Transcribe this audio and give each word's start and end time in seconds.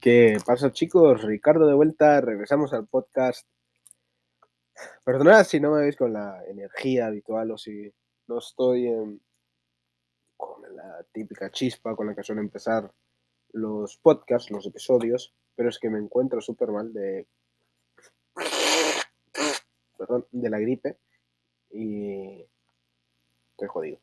¿Qué 0.00 0.38
pasa 0.46 0.72
chicos? 0.72 1.20
Ricardo 1.20 1.66
de 1.66 1.74
vuelta, 1.74 2.22
regresamos 2.22 2.72
al 2.72 2.86
podcast. 2.86 3.46
Perdonad 5.04 5.44
si 5.44 5.60
no 5.60 5.72
me 5.72 5.82
veis 5.82 5.94
con 5.94 6.14
la 6.14 6.42
energía 6.46 7.08
habitual 7.08 7.50
o 7.50 7.58
si 7.58 7.92
no 8.26 8.38
estoy 8.38 8.88
con 10.38 10.74
la 10.74 11.04
típica 11.12 11.50
chispa 11.50 11.94
con 11.94 12.06
la 12.06 12.14
que 12.14 12.22
suelen 12.22 12.46
empezar 12.46 12.90
los 13.52 13.98
podcasts, 13.98 14.50
los 14.50 14.64
episodios, 14.64 15.34
pero 15.54 15.68
es 15.68 15.78
que 15.78 15.90
me 15.90 15.98
encuentro 15.98 16.40
súper 16.40 16.70
mal 16.70 16.94
de... 16.94 17.26
Perdón, 19.98 20.26
de 20.32 20.48
la 20.48 20.60
gripe 20.60 20.96
y 21.72 22.42
estoy 23.50 23.68
jodido. 23.68 23.98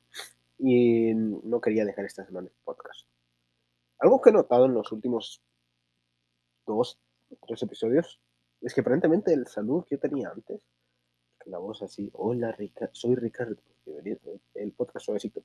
Y 0.60 1.16
no 1.16 1.60
quería 1.60 1.86
dejar 1.86 2.06
esta 2.06 2.24
semana 2.24 2.50
el 2.50 2.54
podcast. 2.64 3.08
Algo 3.98 4.22
que 4.22 4.30
he 4.30 4.34
notado 4.34 4.66
en 4.66 4.76
los 4.76 4.92
últimos 4.92 5.42
dos, 6.68 7.00
tres 7.48 7.64
episodios, 7.64 8.20
es 8.62 8.74
que 8.74 8.82
aparentemente 8.82 9.34
el 9.34 9.48
saludo 9.48 9.86
que 9.86 9.96
yo 9.96 10.00
tenía 10.00 10.30
antes, 10.30 10.62
la 11.46 11.58
voz 11.58 11.82
así, 11.82 12.10
hola 12.14 12.52
Ricardo, 12.52 12.94
soy 12.94 13.16
Ricardo, 13.16 13.56
el 14.54 14.72
podcast 14.74 15.06
suavecito, 15.06 15.44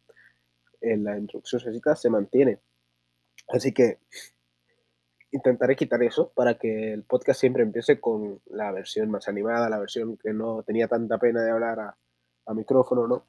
en 0.81 1.05
la 1.05 1.17
introducción 1.17 1.61
suavecita 1.61 1.97
se 1.97 2.11
mantiene. 2.11 2.59
Así 3.49 3.73
que 3.73 3.99
intentaré 5.31 5.77
quitar 5.77 6.03
eso 6.03 6.31
para 6.35 6.59
que 6.59 6.93
el 6.93 7.05
podcast 7.05 7.41
siempre 7.41 7.63
empiece 7.63 8.01
con 8.01 8.41
la 8.47 8.71
versión 8.73 9.11
más 9.11 9.29
animada, 9.29 9.71
la 9.71 9.79
versión 9.79 10.17
que 10.17 10.33
no 10.33 10.63
tenía 10.63 10.89
tanta 10.89 11.19
pena 11.19 11.43
de 11.43 11.51
hablar 11.51 11.81
a, 11.81 11.97
micrófono, 12.55 13.07
¿no? 13.07 13.25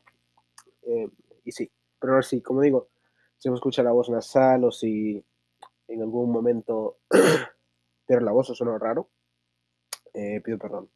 Eh, 0.82 1.08
y 1.46 1.52
sí, 1.52 1.72
pero 1.98 2.14
ahora 2.14 2.24
sí, 2.24 2.42
como 2.42 2.60
digo, 2.60 2.90
si 3.38 3.50
me 3.50 3.56
escucha 3.56 3.84
la 3.84 3.94
voz 3.94 4.10
nasal 4.10 4.66
o 4.66 4.72
si 4.72 5.24
en 5.88 6.02
algún 6.02 6.30
momento 6.32 6.98
pero 8.06 8.22
la 8.22 8.32
voz 8.32 8.48
suena 8.48 8.78
raro, 8.78 9.10
eh, 10.14 10.42
pido 10.42 10.58
perdón. 10.58 10.90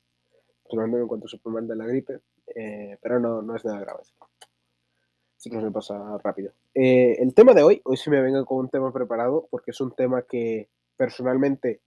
Personalmente 0.64 0.98
me 0.98 1.04
encuentro 1.04 1.28
súper 1.28 1.54
mal 1.54 1.68
de 1.68 1.76
la 1.76 1.86
gripe, 1.86 2.20
eh, 2.56 2.98
pero 3.02 3.20
no, 3.20 3.42
no 3.42 3.56
es 3.56 3.66
nada 3.66 3.80
grave. 3.80 4.04
Así 5.38 5.50
que 5.50 5.62
se 5.62 5.72
pasa 5.72 6.18
rápido. 6.18 6.52
Eh, 6.74 7.16
el 7.20 7.34
tema 7.34 7.54
de 7.54 7.64
hoy, 7.64 7.82
hoy 7.86 7.98
sí 7.98 8.10
me 8.10 8.22
vengo 8.22 8.44
con 8.46 8.58
un 8.58 8.70
tema 8.70 8.92
preparado, 8.92 9.48
porque 9.50 9.72
es 9.72 9.82
un 9.82 9.92
tema 9.92 10.24
que 10.24 10.70
personalmente 10.96 11.82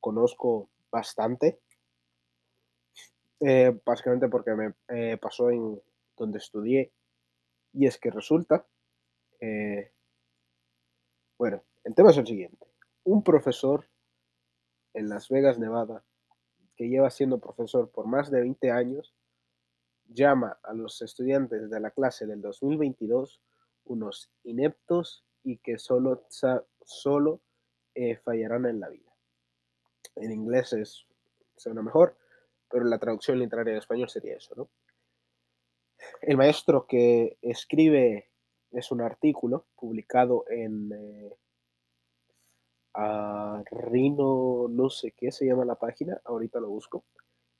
conozco 0.00 0.68
bastante. 0.90 1.60
básicamente 3.84 4.28
porque 4.28 4.54
me 4.54 5.16
pasó 5.18 5.50
en 5.50 5.80
donde 6.16 6.38
estudié. 6.38 6.92
Y 7.72 7.86
es 7.86 7.98
que 7.98 8.10
resulta, 8.10 8.66
bueno, 11.38 11.62
el 11.84 11.94
tema 11.94 12.10
es 12.10 12.16
el 12.18 12.26
siguiente 12.26 12.67
un 13.08 13.22
profesor 13.22 13.88
en 14.92 15.08
Las 15.08 15.30
Vegas, 15.30 15.58
Nevada, 15.58 16.04
que 16.76 16.90
lleva 16.90 17.08
siendo 17.08 17.38
profesor 17.38 17.90
por 17.90 18.06
más 18.06 18.30
de 18.30 18.40
20 18.40 18.70
años, 18.70 19.14
llama 20.04 20.58
a 20.62 20.74
los 20.74 21.00
estudiantes 21.00 21.70
de 21.70 21.80
la 21.80 21.90
clase 21.90 22.26
del 22.26 22.42
2022 22.42 23.40
unos 23.84 24.30
ineptos 24.44 25.24
y 25.42 25.56
que 25.56 25.78
solo, 25.78 26.26
solo 26.82 27.40
eh, 27.94 28.16
fallarán 28.18 28.66
en 28.66 28.80
la 28.80 28.90
vida. 28.90 29.10
En 30.16 30.30
inglés 30.30 30.74
es, 30.74 31.06
suena 31.56 31.80
mejor, 31.80 32.14
pero 32.70 32.84
la 32.84 32.98
traducción 32.98 33.38
literaria 33.38 33.72
en 33.72 33.78
español 33.78 34.10
sería 34.10 34.36
eso, 34.36 34.54
¿no? 34.54 34.68
El 36.20 36.36
maestro 36.36 36.86
que 36.86 37.38
escribe 37.40 38.30
es 38.70 38.92
un 38.92 39.00
artículo 39.00 39.66
publicado 39.76 40.44
en 40.50 40.92
eh, 40.92 41.32
a 43.00 43.62
Rino, 43.70 44.66
no 44.68 44.90
sé 44.90 45.12
qué 45.12 45.30
se 45.30 45.46
llama 45.46 45.64
la 45.64 45.76
página, 45.76 46.20
ahorita 46.24 46.58
lo 46.58 46.68
busco, 46.68 47.04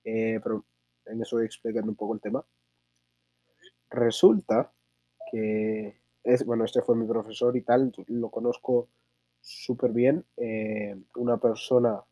eh, 0.03 0.41
pero 0.43 0.65
en 1.07 1.23
eso 1.23 1.37
voy 1.37 1.47
explicando 1.47 1.93
un 1.93 1.97
poco 1.97 2.15
el 2.15 2.21
tema. 2.21 2.45
Resulta 3.89 4.73
que, 5.31 5.97
es, 6.25 6.45
bueno, 6.45 6.65
este 6.65 6.83
fue 6.83 6.97
mi 6.97 7.07
profesor 7.07 7.57
y 7.57 7.63
tal, 7.63 7.93
lo 8.09 8.31
conozco 8.31 8.89
súper 9.41 9.93
bien, 9.93 10.25
eh, 10.37 11.01
una 11.15 11.37
persona, 11.37 12.03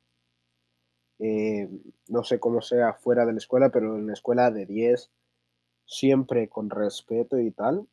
eh, 1.19 1.69
no 2.07 2.23
sé 2.23 2.39
cómo 2.39 2.63
sea 2.63 2.93
fuera 2.95 3.27
de 3.27 3.33
la 3.33 3.39
escuela, 3.39 3.71
pero 3.71 3.97
en 3.97 4.07
la 4.07 4.13
escuela 4.13 4.53
de 4.53 4.67
10, 4.67 5.11
siempre 5.85 6.49
con 6.49 6.71
respeto 6.71 7.41
y 7.41 7.51
tal. 7.51 7.89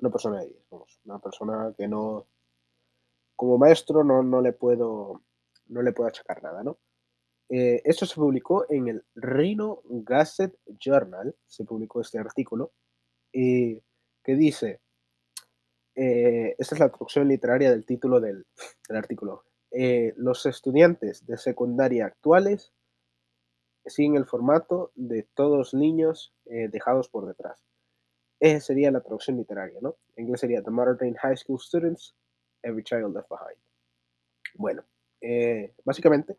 una 0.00 0.10
persona 0.10 0.40
de 0.40 0.46
10, 0.46 0.62
vamos, 0.70 1.00
una 1.04 1.18
persona 1.18 1.74
que 1.76 1.88
no, 1.88 2.26
como 3.42 3.58
maestro 3.58 4.04
no, 4.04 4.22
no, 4.22 4.40
le, 4.40 4.52
puedo, 4.52 5.20
no 5.66 5.82
le 5.82 5.90
puedo 5.90 6.08
achacar 6.08 6.44
nada, 6.44 6.62
¿no? 6.62 6.78
Eh, 7.48 7.82
esto 7.84 8.06
se 8.06 8.14
publicó 8.14 8.66
en 8.68 8.86
el 8.86 9.04
Rhino 9.16 9.82
Gazette 9.84 10.60
Journal, 10.78 11.34
se 11.48 11.64
publicó 11.64 12.00
este 12.02 12.20
artículo, 12.20 12.70
que 13.32 13.82
dice, 14.24 14.80
eh, 15.96 16.54
esta 16.56 16.76
es 16.76 16.78
la 16.78 16.90
traducción 16.90 17.26
literaria 17.26 17.72
del 17.72 17.84
título 17.84 18.20
del, 18.20 18.46
artículo, 18.90 19.42
eh, 19.72 20.12
los 20.16 20.46
estudiantes 20.46 21.26
de 21.26 21.36
secundaria 21.36 22.06
actuales 22.06 22.72
siguen 23.84 24.14
el 24.14 24.24
formato 24.24 24.92
de 24.94 25.26
todos 25.34 25.74
niños 25.74 26.32
dejados 26.44 27.08
por 27.08 27.26
detrás. 27.26 27.66
Esa 28.38 28.60
sería 28.60 28.92
la 28.92 29.00
traducción 29.00 29.36
literaria, 29.36 29.80
¿no? 29.82 29.96
En 30.14 30.26
inglés 30.26 30.42
sería 30.42 30.62
The 30.62 30.70
Modern 30.70 31.16
High 31.16 31.36
School 31.38 31.58
Students 31.58 32.14
Every 32.62 32.82
Child 32.82 33.14
Left 33.14 33.28
Behind. 33.28 33.58
Bueno, 34.54 34.84
eh, 35.20 35.72
básicamente 35.84 36.36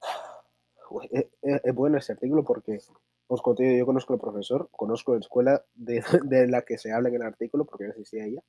es, 1.42 1.74
bueno 1.74 1.98
ese 1.98 2.12
artículo 2.12 2.44
porque, 2.44 2.78
pues, 3.26 3.42
yo 3.58 3.86
conozco 3.86 4.12
al 4.12 4.20
profesor, 4.20 4.68
conozco 4.72 5.14
la 5.14 5.20
escuela 5.20 5.64
de, 5.74 6.46
la 6.48 6.62
que 6.62 6.78
se 6.78 6.92
habla 6.92 7.08
en 7.08 7.16
el 7.16 7.22
artículo 7.22 7.64
porque 7.64 7.84
no 7.84 7.90
existía 7.90 8.24
ella. 8.24 8.42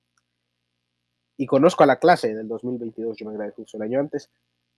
Y 1.38 1.46
conozco 1.48 1.84
a 1.84 1.88
la 1.88 2.00
clase 2.00 2.34
del 2.34 2.48
2022, 2.48 3.18
yo 3.18 3.26
me 3.28 3.34
gradué 3.34 3.52
justo 3.52 3.78
el 3.78 3.84
año 3.84 4.00
antes, 4.00 4.32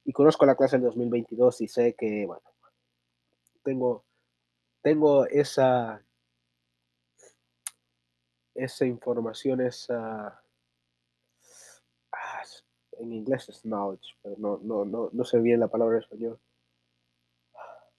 y 0.03 0.11
conozco 0.11 0.43
a 0.43 0.47
la 0.47 0.55
clase 0.55 0.77
del 0.77 0.85
2022 0.85 1.61
y 1.61 1.67
sé 1.67 1.93
que, 1.93 2.25
bueno, 2.25 2.41
tengo, 3.63 4.05
tengo 4.81 5.25
esa, 5.27 6.01
esa 8.55 8.85
información, 8.85 9.61
esa 9.61 10.41
en 12.99 13.13
inglés 13.13 13.49
es 13.49 13.61
knowledge, 13.63 14.15
pero 14.21 14.35
no, 14.37 14.59
no, 14.63 14.85
no, 14.85 15.09
no 15.11 15.23
sé 15.23 15.39
bien 15.39 15.59
la 15.59 15.67
palabra 15.67 15.97
en 15.97 16.03
español. 16.03 16.39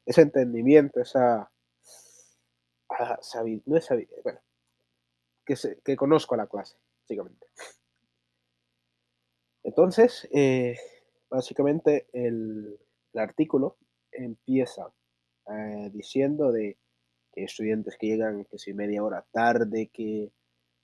Ese 0.06 0.22
entendimiento, 0.22 1.00
esa 1.00 1.50
ah, 2.90 3.20
no 3.66 3.76
es 3.76 3.88
bueno, 4.22 4.40
que, 5.44 5.54
que 5.84 5.96
conozco 5.96 6.34
a 6.34 6.38
la 6.38 6.46
clase, 6.46 6.76
básicamente. 7.02 7.46
Entonces, 9.68 10.26
eh, 10.32 10.78
básicamente 11.28 12.08
el, 12.12 12.78
artículo 13.14 13.76
empieza 14.12 14.92
eh, 15.50 15.90
diciendo 15.92 16.52
de 16.52 16.78
que 17.32 17.44
estudiantes 17.44 17.96
que 17.98 18.06
llegan 18.06 18.44
que 18.44 18.58
si 18.58 18.72
media 18.72 19.02
hora 19.02 19.26
tarde, 19.30 19.90
que 19.92 20.30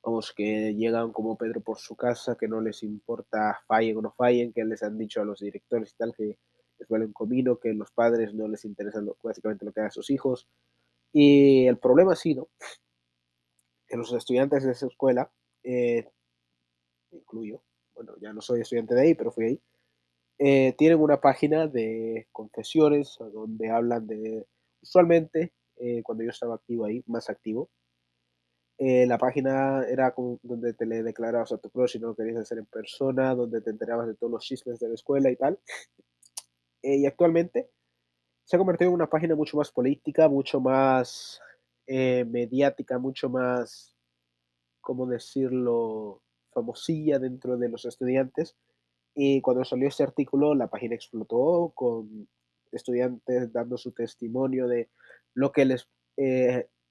vamos, 0.04 0.32
que 0.37 0.75
llegan 0.75 1.12
como 1.12 1.37
Pedro 1.37 1.60
por 1.60 1.78
su 1.78 1.97
casa, 1.97 2.37
que 2.37 2.48
no 2.48 2.60
les 2.60 2.82
importa 2.82 3.60
fallen 3.66 3.97
o 3.97 4.03
no 4.03 4.12
fallen, 4.12 4.53
que 4.53 4.65
les 4.65 4.82
han 4.82 4.98
dicho 4.98 5.22
a 5.22 5.25
los 5.25 5.41
directores 5.41 5.92
y 5.92 5.97
tal 5.97 6.15
que 6.15 6.38
les 6.78 6.88
vale 6.88 7.06
un 7.06 7.12
comino, 7.12 7.59
que 7.59 7.72
los 7.72 7.91
padres 7.92 8.34
no 8.34 8.48
les 8.48 8.65
interesa 8.65 9.00
básicamente 9.22 9.65
lo 9.65 9.72
que 9.72 9.81
hagan 9.81 9.92
sus 9.92 10.10
hijos. 10.10 10.48
Y 11.12 11.66
el 11.66 11.78
problema 11.78 12.12
ha 12.12 12.16
sido 12.16 12.50
que 13.87 13.97
los 13.97 14.12
estudiantes 14.12 14.65
de 14.65 14.72
esa 14.72 14.87
escuela, 14.87 15.31
eh, 15.62 16.10
incluyo, 17.12 17.62
bueno, 17.94 18.15
ya 18.21 18.33
no 18.33 18.41
soy 18.41 18.60
estudiante 18.60 18.95
de 18.95 19.03
ahí, 19.03 19.15
pero 19.15 19.30
fui 19.30 19.45
ahí, 19.47 19.62
eh, 20.39 20.74
tienen 20.77 21.01
una 21.01 21.21
página 21.21 21.68
de 21.68 22.27
confesiones 22.33 23.16
donde 23.33 23.71
hablan 23.71 24.06
de, 24.06 24.47
usualmente, 24.83 25.54
eh, 25.77 26.03
cuando 26.03 26.24
yo 26.24 26.30
estaba 26.30 26.56
activo 26.56 26.84
ahí, 26.84 27.03
más 27.06 27.30
activo, 27.30 27.71
eh, 28.78 29.06
la 29.06 29.18
página 29.18 29.84
era 29.88 30.12
como 30.12 30.41
donde 30.42 30.74
te 30.74 30.84
le 30.84 31.03
declarabas 31.03 31.53
a 31.53 31.59
tu 31.59 31.71
crush 31.71 31.97
y 31.97 32.00
no 32.00 32.09
lo 32.09 32.16
querías 32.16 32.38
hacer 32.38 32.59
en 32.59 32.66
persona, 32.66 33.34
donde 33.34 33.60
te 33.60 33.71
enterabas 33.71 34.09
de 34.09 34.15
todos 34.15 34.32
los 34.32 34.44
chismes 34.44 34.80
de 34.80 34.88
la 34.88 34.94
escuela 34.94 35.30
y 35.30 35.36
tal. 35.36 35.59
Eh, 36.82 36.97
y 36.97 37.06
actualmente 37.06 37.71
se 38.44 38.56
ha 38.56 38.59
convertido 38.59 38.91
en 38.91 38.94
una 38.97 39.09
página 39.09 39.34
mucho 39.34 39.56
más 39.56 39.71
política, 39.71 40.28
mucho 40.28 40.60
más 40.60 41.41
eh, 41.86 42.24
mediática, 42.28 42.98
mucho 42.98 43.28
más, 43.30 43.97
¿cómo 44.80 45.06
decirlo?, 45.06 46.20
famosilla 46.53 47.18
dentro 47.18 47.56
de 47.56 47.68
los 47.68 47.84
estudiantes. 47.84 48.56
Y 49.15 49.41
cuando 49.41 49.65
salió 49.65 49.88
este 49.88 50.03
artículo, 50.03 50.54
la 50.54 50.68
página 50.68 50.94
explotó 50.94 51.72
con 51.74 52.28
estudiantes 52.70 53.53
dando 53.53 53.78
su 53.78 53.92
testimonio 53.92 54.68
de 54.68 54.91
lo 55.34 55.53
que 55.53 55.65
les 55.65 55.88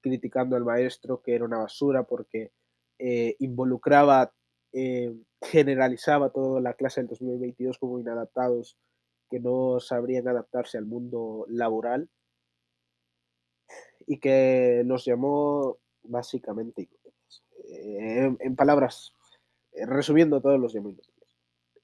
criticando 0.03 0.55
al 0.55 0.65
maestro 0.65 1.23
que 1.23 1.33
era 1.33 1.45
una 1.45 1.57
basura 1.57 2.03
porque 2.03 2.51
eh, 2.99 3.35
involucraba 3.39 4.31
eh, 4.73 5.15
generalizaba 5.41 6.31
toda 6.31 6.59
la 6.59 6.73
clase 6.73 7.01
del 7.01 7.09
2022 7.09 7.77
como 7.77 7.99
inadaptados, 7.99 8.77
que 9.29 9.39
no 9.39 9.79
sabrían 9.79 10.27
adaptarse 10.27 10.77
al 10.77 10.85
mundo 10.85 11.45
laboral 11.47 12.09
y 14.07 14.19
que 14.19 14.83
los 14.85 15.05
llamó 15.05 15.77
básicamente 16.03 16.89
eh, 17.65 18.35
en 18.39 18.55
palabras, 18.55 19.13
eh, 19.73 19.85
resumiendo 19.85 20.41
todos 20.41 20.59
los 20.59 20.73
llamó 20.73 20.93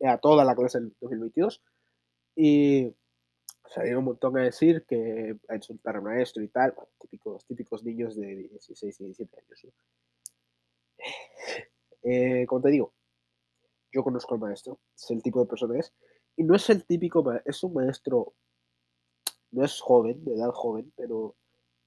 a 0.05 0.17
toda 0.17 0.43
la 0.43 0.55
clase 0.55 0.79
del 0.79 0.95
2022 0.99 1.61
y 2.35 2.95
salieron 3.69 3.99
un 3.99 4.05
montón 4.05 4.37
a 4.37 4.43
decir 4.43 4.85
que 4.85 5.37
a 5.47 5.55
insultar 5.55 5.95
al 5.95 6.01
maestro 6.01 6.43
y 6.43 6.47
tal, 6.47 6.73
típicos, 6.99 7.45
típicos 7.45 7.83
niños 7.83 8.15
de 8.15 8.49
16 8.49 8.99
y 8.99 9.03
17 9.05 9.37
años. 9.37 9.67
Eh, 12.01 12.45
como 12.47 12.61
te 12.61 12.69
digo, 12.69 12.93
yo 13.91 14.03
conozco 14.05 14.33
al 14.33 14.39
maestro, 14.39 14.79
es 14.95 15.11
el 15.11 15.21
tipo 15.21 15.41
de 15.41 15.47
persona 15.47 15.73
que 15.73 15.81
es, 15.81 15.93
y 16.37 16.43
no 16.45 16.55
es 16.55 16.69
el 16.69 16.85
típico, 16.85 17.29
es 17.43 17.61
un 17.61 17.73
maestro, 17.73 18.33
no 19.51 19.65
es 19.65 19.81
joven, 19.81 20.23
de 20.23 20.35
edad 20.35 20.49
joven, 20.51 20.93
pero 20.95 21.35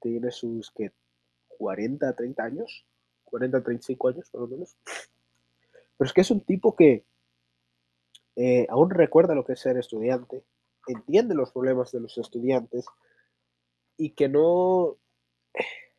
tiene 0.03 0.31
sus 0.31 0.71
que 0.71 0.93
40, 1.49 2.15
30 2.15 2.45
años, 2.45 2.85
40, 3.25 3.63
35 3.63 4.09
años 4.09 4.29
por 4.31 4.43
lo 4.43 4.49
menos. 4.49 4.77
Pero 5.97 6.07
es 6.07 6.13
que 6.13 6.21
es 6.21 6.31
un 6.31 6.43
tipo 6.43 6.77
que 6.77 7.07
eh, 8.37 8.67
aún 8.69 8.91
recuerda 8.91 9.35
lo 9.35 9.47
que 9.47 9.55
es 9.55 9.61
ser 9.61 9.79
estudiante, 9.79 10.45
entiende 10.87 11.35
los 11.35 11.53
problemas 11.53 11.93
de 11.93 12.01
los 12.01 12.17
estudiantes 12.19 12.87
y 13.97 14.11
que 14.15 14.29
no, 14.29 14.99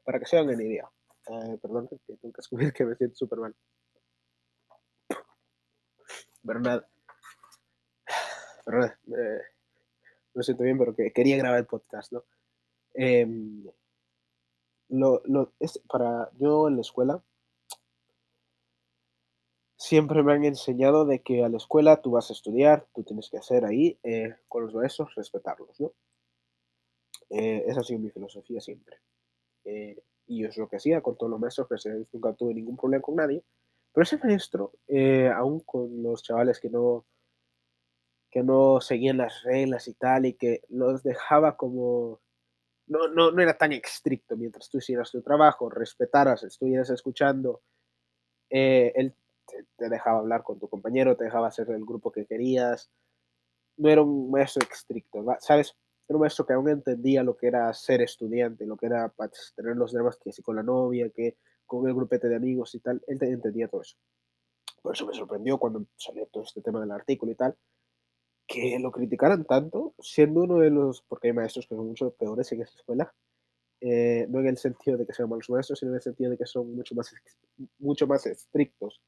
para 0.04 0.20
que 0.20 0.26
se 0.26 0.38
hagan 0.38 0.56
una 0.56 0.64
idea, 0.64 0.90
eh, 1.28 1.58
perdón, 1.62 1.88
que 1.88 1.98
tengo 2.06 2.34
que 2.34 2.38
descubrir 2.38 2.74
que 2.74 2.86
me 2.86 2.96
siento 2.96 3.16
súper 3.16 3.40
mal. 3.40 3.56
Pero 6.46 6.60
nada, 6.60 6.90
pero 8.66 8.80
nada, 8.80 9.00
eh, 9.08 9.42
me 10.34 10.44
siento 10.44 10.64
bien, 10.64 10.78
pero 10.78 10.96
que 10.96 11.14
quería 11.14 11.38
grabar 11.38 11.60
el 11.60 11.66
podcast, 11.66 12.12
¿no? 12.12 12.26
Em, 12.94 13.66
lo, 14.90 15.22
lo, 15.26 15.54
es 15.60 15.80
para 15.88 16.30
yo 16.38 16.68
en 16.68 16.76
la 16.76 16.82
escuela 16.82 17.24
siempre 19.84 20.24
me 20.24 20.32
han 20.32 20.46
enseñado 20.46 21.04
de 21.04 21.22
que 21.22 21.44
a 21.44 21.50
la 21.50 21.58
escuela 21.58 22.02
tú 22.02 22.12
vas 22.12 22.30
a 22.30 22.34
estudiar, 22.34 22.88
tú 22.96 23.04
tienes 23.04 23.30
que 23.30 23.38
hacer 23.38 23.66
ahí 23.66 24.00
eh, 24.04 24.34
con 24.48 24.64
los 24.64 24.74
maestros, 24.74 25.14
respetarlos, 25.14 25.78
¿no? 25.78 25.92
Eh, 27.30 27.66
esa 27.68 27.82
ha 27.82 27.84
sido 27.84 28.00
mi 28.00 28.10
filosofía 28.10 28.62
siempre. 28.62 29.02
Eh, 29.66 30.02
y 30.28 30.46
es 30.46 30.58
lo 30.58 30.70
que 30.70 30.78
hacía 30.78 31.02
con 31.02 31.18
todos 31.18 31.30
los 31.30 31.40
maestros, 31.40 31.68
que 31.68 32.06
nunca 32.14 32.32
tuve 32.32 32.54
ningún 32.54 32.78
problema 32.78 33.02
con 33.02 33.18
nadie. 33.18 33.44
Pero 33.92 34.04
ese 34.04 34.18
maestro, 34.20 34.72
aún 35.36 35.60
con 35.60 36.02
los 36.02 36.24
chavales 36.24 36.62
que 36.62 36.70
no, 36.70 37.06
que 38.32 38.42
no 38.42 38.80
seguían 38.80 39.18
las 39.18 39.44
reglas 39.44 39.90
y 39.90 39.96
tal, 39.96 40.26
y 40.28 40.36
que 40.36 40.62
los 40.70 41.04
dejaba 41.04 41.58
como... 41.58 42.22
No, 42.88 43.10
no, 43.10 43.32
no 43.32 43.42
era 43.42 43.58
tan 43.58 43.74
estricto 43.74 44.38
mientras 44.38 44.70
tú 44.70 44.78
hicieras 44.78 45.12
tu 45.12 45.22
trabajo, 45.22 45.70
respetaras, 45.70 46.44
estuvieras 46.44 46.90
escuchando, 46.90 47.62
él 48.50 49.14
te, 49.46 49.90
dejaba 49.90 50.20
hablar 50.20 50.44
con 50.44 50.60
tu 50.60 50.68
compañero, 50.70 51.16
te 51.16 51.26
dejaba 51.26 51.48
hacer 51.48 51.70
el 51.70 51.86
grupo 51.86 52.12
que 52.12 52.26
querías. 52.26 52.90
No 53.78 53.90
era 53.90 54.02
un 54.02 54.32
maestro 54.32 54.66
estricto, 54.72 55.24
¿sabes? 55.40 55.76
Era 56.08 56.18
un 56.18 56.22
maestro 56.22 56.46
que 56.46 56.54
aún 56.54 56.70
entendía 56.70 57.24
lo 57.24 57.36
que 57.36 57.48
era 57.48 57.74
ser 57.74 58.02
estudiante, 58.02 58.66
lo 58.66 58.78
que 58.78 58.88
era 58.88 59.10
pues, 59.10 59.54
tener 59.56 59.76
los 59.76 59.94
dramas 59.94 60.18
que 60.18 60.32
si 60.32 60.42
con 60.42 60.56
la 60.56 60.64
novia, 60.64 61.10
que 61.10 61.38
con 61.66 61.88
el 61.88 61.94
grupete 61.94 62.28
de 62.28 62.36
amigos 62.36 62.76
y 62.76 62.80
tal. 62.80 63.02
Él 63.08 63.18
entendía 63.22 63.68
todo 63.68 63.82
eso. 63.82 63.96
Por 64.82 64.94
eso 64.94 65.08
me 65.08 65.14
sorprendió 65.14 65.58
cuando 65.58 65.86
salió 65.96 66.26
todo 66.28 66.44
este 66.44 66.62
tema 66.62 66.82
del 66.82 66.92
artículo 66.92 67.32
y 67.32 67.36
tal, 67.36 67.56
que 68.46 68.78
lo 68.80 68.92
criticaran 68.92 69.46
tanto, 69.46 69.94
siendo 70.00 70.42
uno 70.42 70.60
de 70.60 70.70
los, 70.70 71.02
porque 71.04 71.30
hay 71.30 71.34
maestros 71.34 71.66
que 71.68 71.76
son 71.76 71.88
mucho 71.88 72.12
peores 72.12 72.52
en 72.52 72.62
esa 72.62 72.76
escuela, 72.76 73.14
eh, 73.80 74.28
no 74.30 74.42
en 74.42 74.48
el 74.48 74.58
sentido 74.58 74.98
de 74.98 75.06
que 75.06 75.14
sean 75.14 75.30
malos 75.30 75.50
maestros, 75.50 75.80
sino 75.80 75.92
en 75.92 75.96
el 75.96 76.02
sentido 76.02 76.32
de 76.32 76.38
que 76.38 76.46
son 76.46 76.76
mucho 76.76 76.96
más, 76.96 77.14
mucho 77.80 78.08
más 78.08 78.26
estrictos 78.26 79.02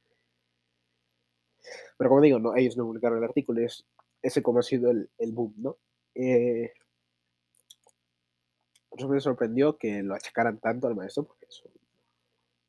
pero 1.97 2.09
como 2.09 2.21
digo, 2.21 2.39
no, 2.39 2.55
ellos 2.55 2.77
no 2.77 2.85
publicaron 2.85 3.17
el 3.17 3.23
artículo, 3.23 3.61
es 3.61 3.85
ese 4.21 4.41
como 4.41 4.59
ha 4.59 4.63
sido 4.63 4.91
el, 4.91 5.09
el 5.17 5.31
boom, 5.31 5.53
¿no? 5.57 5.77
Eh, 6.15 6.71
eso 8.91 9.07
me 9.09 9.19
sorprendió 9.19 9.77
que 9.77 10.01
lo 10.01 10.15
achacaran 10.15 10.59
tanto 10.59 10.87
al 10.87 10.95
maestro, 10.95 11.25
porque 11.25 11.45
eso, 11.45 11.69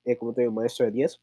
eh, 0.04 0.16
como 0.16 0.34
te 0.34 0.43
digo, 0.43 0.52
maestro 0.52 0.87
de 0.87 0.93
10, 0.93 1.20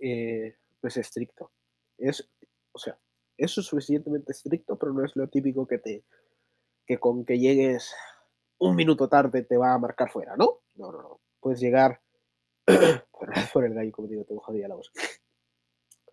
eh, 0.00 0.56
no 0.82 0.88
es 0.88 0.96
estricto. 0.96 1.50
Es, 1.96 2.28
o 2.72 2.78
sea, 2.78 2.98
es 3.36 3.52
suficientemente 3.52 4.32
estricto, 4.32 4.76
pero 4.76 4.92
no 4.92 5.04
es 5.04 5.14
lo 5.16 5.28
típico 5.28 5.66
que 5.66 5.78
te, 5.78 6.04
que 6.86 6.98
con 6.98 7.24
que 7.24 7.38
llegues 7.38 7.94
un 8.58 8.76
minuto 8.76 9.08
tarde 9.08 9.42
te 9.42 9.56
va 9.56 9.74
a 9.74 9.78
marcar 9.78 10.10
fuera, 10.10 10.36
¿no? 10.36 10.60
No, 10.74 10.92
no, 10.92 11.02
no. 11.02 11.20
Puedes 11.40 11.60
llegar 11.60 12.00
por 13.52 13.64
el 13.64 13.74
gallo, 13.74 13.92
como 13.92 14.08
digo, 14.08 14.24
tengo 14.24 14.40
jodida 14.40 14.68
la 14.68 14.76
voz. 14.76 14.92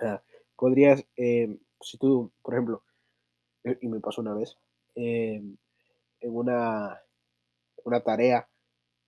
Ah, 0.04 0.20
podrías, 0.62 1.04
eh, 1.18 1.58
si 1.80 1.98
tú, 1.98 2.32
por 2.44 2.54
ejemplo, 2.54 2.84
eh, 3.64 3.80
y 3.82 3.88
me 3.88 4.00
pasó 4.00 4.22
una 4.22 4.36
vez, 4.36 4.56
eh, 4.94 5.42
en 6.20 6.36
una, 6.36 7.02
una 7.84 8.04
tarea 8.04 8.48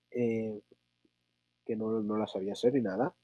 que 0.10 1.76
no, 1.76 2.02
no, 2.02 2.18
la 2.18 2.26
sabía 2.26 2.54
hacer 2.54 2.74
ni 2.74 2.82
nada, 2.82 3.16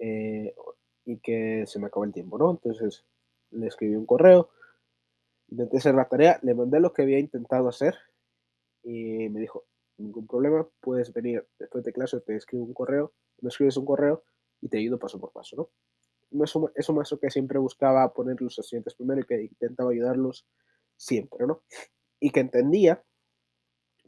y 0.00 1.18
que 1.22 1.64
se 1.66 1.78
me 1.78 1.86
acabó 1.86 2.04
el 2.04 2.12
tiempo, 2.12 2.38
¿no? 2.38 2.50
Entonces 2.50 3.04
le 3.52 3.68
escribí 3.68 3.94
un 3.94 4.06
correo, 4.06 4.50
intenté 5.48 5.76
hacer 5.76 5.94
la 5.94 6.08
tarea, 6.08 6.40
le 6.42 6.54
mandé 6.54 6.80
lo 6.80 6.92
que 6.92 7.02
había 7.02 7.20
intentado 7.20 7.68
hacer 7.68 7.94
y 8.82 9.28
me 9.28 9.40
dijo, 9.40 9.64
ningún 9.98 10.26
problema, 10.26 10.68
puedes 10.80 11.12
venir 11.12 11.46
después 11.60 11.84
de 11.84 11.92
clase, 11.92 12.20
te 12.20 12.34
escribo 12.34 12.64
un 12.64 12.74
correo, 12.74 13.12
me 13.40 13.48
escribes 13.48 13.76
un 13.76 13.84
correo 13.84 14.24
y 14.60 14.68
te 14.68 14.78
ayudo 14.78 14.98
paso 14.98 15.20
por 15.20 15.30
paso, 15.30 15.56
¿no? 15.56 15.70
Es 16.42 16.56
un, 16.88 16.96
maestro 16.96 17.18
que 17.18 17.30
siempre 17.30 17.58
buscaba 17.58 18.12
poner 18.12 18.40
los 18.40 18.58
estudiantes 18.58 18.94
primero 18.94 19.20
y 19.20 19.24
que 19.24 19.42
intentaba 19.42 19.90
ayudarlos 19.90 20.46
siempre, 20.96 21.46
¿no? 21.46 21.62
Y 22.18 22.30
que 22.30 22.40
entendía, 22.40 23.04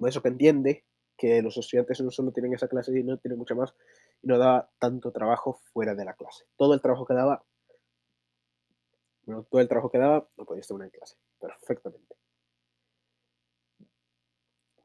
eso 0.04 0.22
que 0.22 0.28
entiende 0.28 0.84
que 1.16 1.40
los 1.42 1.56
estudiantes 1.56 2.00
no 2.00 2.10
solo 2.10 2.32
tienen 2.32 2.54
esa 2.54 2.68
clase, 2.68 2.92
sino 2.92 3.18
tienen 3.18 3.38
mucha 3.38 3.54
más, 3.54 3.74
y 4.22 4.26
no 4.26 4.38
daba 4.38 4.70
tanto 4.78 5.12
trabajo 5.12 5.60
fuera 5.72 5.94
de 5.94 6.04
la 6.04 6.14
clase. 6.14 6.44
Todo 6.56 6.74
el 6.74 6.80
trabajo 6.80 7.06
que 7.06 7.14
daba, 7.14 7.44
bueno, 9.24 9.46
todo 9.50 9.60
el 9.60 9.68
trabajo 9.68 9.90
que 9.90 9.98
daba, 9.98 10.28
no 10.36 10.44
podía 10.44 10.60
estar 10.60 10.80
en 10.82 10.90
clase, 10.90 11.16
perfectamente. 11.40 12.16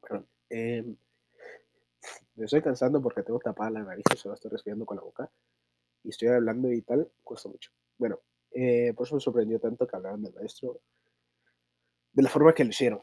Perdón. 0.00 0.26
Em, 0.48 0.96
me 2.36 2.44
estoy 2.44 2.62
cansando 2.62 3.02
porque 3.02 3.22
tengo 3.22 3.38
tapada 3.40 3.70
la 3.70 3.82
nariz 3.82 4.04
y 4.14 4.16
solo 4.16 4.34
estoy 4.34 4.50
respirando 4.50 4.86
con 4.86 4.96
la 4.96 5.02
boca 5.02 5.30
y 6.04 6.10
estoy 6.10 6.28
hablando 6.28 6.70
y 6.72 6.82
tal, 6.82 7.10
cuesta 7.22 7.48
mucho. 7.48 7.70
Bueno, 7.98 8.20
eh, 8.50 8.92
por 8.94 9.06
eso 9.06 9.14
me 9.14 9.20
sorprendió 9.20 9.58
tanto 9.60 9.86
que 9.86 9.96
hablaran 9.96 10.22
del 10.22 10.34
maestro 10.34 10.80
de 12.12 12.22
la 12.22 12.28
forma 12.28 12.54
que 12.54 12.64
lo 12.64 12.70
hicieron. 12.70 13.00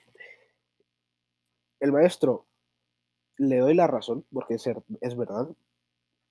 El 1.79 1.91
maestro, 1.91 2.45
le 3.37 3.57
doy 3.57 3.73
la 3.73 3.87
razón, 3.87 4.25
porque 4.31 4.55
es, 4.55 4.65
es 5.01 5.17
verdad. 5.17 5.47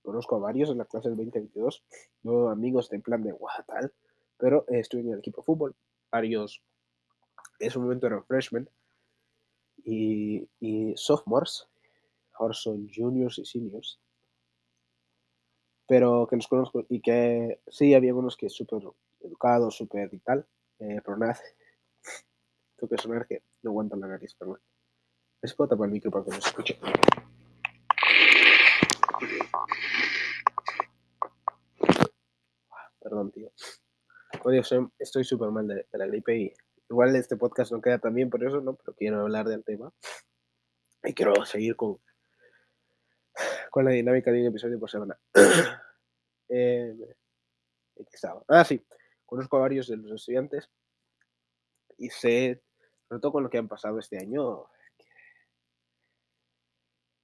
Conozco 0.01 0.35
a 0.35 0.39
varios 0.39 0.69
en 0.69 0.77
la 0.77 0.85
clase 0.85 1.09
del 1.09 1.17
2022, 1.17 1.83
no 2.23 2.49
amigos 2.49 2.89
de 2.89 2.99
plan 2.99 3.21
de 3.21 3.31
guau, 3.31 3.63
tal, 3.67 3.93
pero 4.37 4.65
estuve 4.69 5.01
en 5.01 5.13
el 5.13 5.19
equipo 5.19 5.41
de 5.41 5.45
fútbol. 5.45 5.75
Varios 6.11 6.63
en 7.59 7.67
ese 7.67 7.79
momento 7.79 8.07
eran 8.07 8.23
freshmen 8.23 8.69
y, 9.83 10.47
y 10.59 10.93
sophomores, 10.95 11.67
ahora 12.33 12.53
son 12.53 12.89
juniors 12.93 13.37
y 13.39 13.45
seniors 13.45 13.99
pero 15.89 16.27
que 16.29 16.35
los 16.35 16.47
conozco 16.47 16.85
y 16.87 17.01
que 17.01 17.61
sí, 17.67 17.95
había 17.95 18.13
unos 18.13 18.37
que 18.37 18.47
súper 18.47 18.83
educados, 19.21 19.75
súper 19.75 20.13
y 20.13 20.19
tal, 20.19 20.45
eh, 20.77 21.01
pero 21.03 21.17
que 22.89 22.97
sonar 22.97 23.25
que 23.25 23.41
no 23.63 23.71
aguanto 23.71 23.95
la 23.95 24.07
nariz, 24.07 24.35
perdón. 24.35 24.59
Es 25.41 25.55
puedo 25.55 25.69
tapar 25.69 25.87
el 25.87 25.93
micro 25.93 26.11
para 26.11 26.25
que 26.25 26.29
no 26.29 26.39
se 26.39 26.49
escuche. 26.49 26.79
Perdón, 33.01 33.31
tío. 33.31 33.51
Oye, 34.43 34.61
estoy 34.99 35.23
súper 35.23 35.49
mal 35.49 35.67
de, 35.67 35.87
la 35.93 36.05
gripe 36.05 36.37
y 36.37 36.53
igual 36.87 37.15
este 37.15 37.35
podcast 37.35 37.71
no 37.71 37.81
queda 37.81 37.97
tan 37.97 38.13
bien 38.13 38.29
por 38.29 38.43
eso, 38.43 38.61
¿no? 38.61 38.75
Pero 38.75 38.95
quiero 38.95 39.21
hablar 39.21 39.47
del 39.47 39.63
tema. 39.63 39.91
Y 41.03 41.13
quiero 41.15 41.45
seguir 41.45 41.75
con, 41.75 41.99
con 43.69 43.85
la 43.85 43.91
dinámica 43.91 44.31
de 44.31 44.41
un 44.41 44.47
episodio 44.47 44.79
por 44.79 44.89
semana. 44.89 45.19
eh, 46.49 46.95
Ah, 48.47 48.63
sí, 48.63 48.83
conozco 49.25 49.57
a 49.57 49.61
varios 49.61 49.87
de 49.87 49.97
los 49.97 50.11
estudiantes 50.11 50.69
y 51.97 52.09
sé, 52.09 52.61
sobre 53.07 53.19
todo 53.21 53.33
con 53.33 53.43
lo 53.43 53.49
que 53.49 53.57
han 53.57 53.67
pasado 53.67 53.99
este 53.99 54.17
año, 54.17 54.65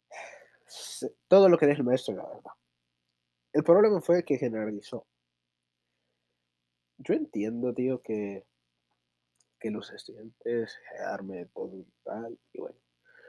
todo 1.28 1.50
lo 1.50 1.58
que 1.58 1.66
es 1.66 1.78
el 1.78 1.84
maestro, 1.84 2.16
la 2.16 2.28
verdad. 2.28 2.52
El 3.54 3.64
problema 3.64 4.02
fue 4.02 4.24
que 4.24 4.38
generalizó. 4.38 5.08
yo 6.98 7.14
entiendo, 7.14 7.74
tío, 7.74 8.02
que, 8.02 8.46
que 9.60 9.72
los 9.72 9.92
estudiantes 9.92 10.78
arme 11.08 11.46
todo 11.54 11.78
y 11.78 11.88
tal, 12.04 12.38
y 12.52 12.60
bueno, 12.60 12.78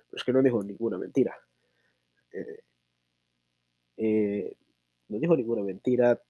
pero 0.08 0.18
es 0.18 0.24
que 0.24 0.32
no 0.32 0.42
dijo 0.42 0.62
ninguna 0.62 0.98
mentira. 0.98 1.38
Eh, 2.32 2.64
eh, 3.96 4.56
no 5.08 5.18
dijo 5.18 5.36
ninguna 5.36 5.62
mentira. 5.62 6.20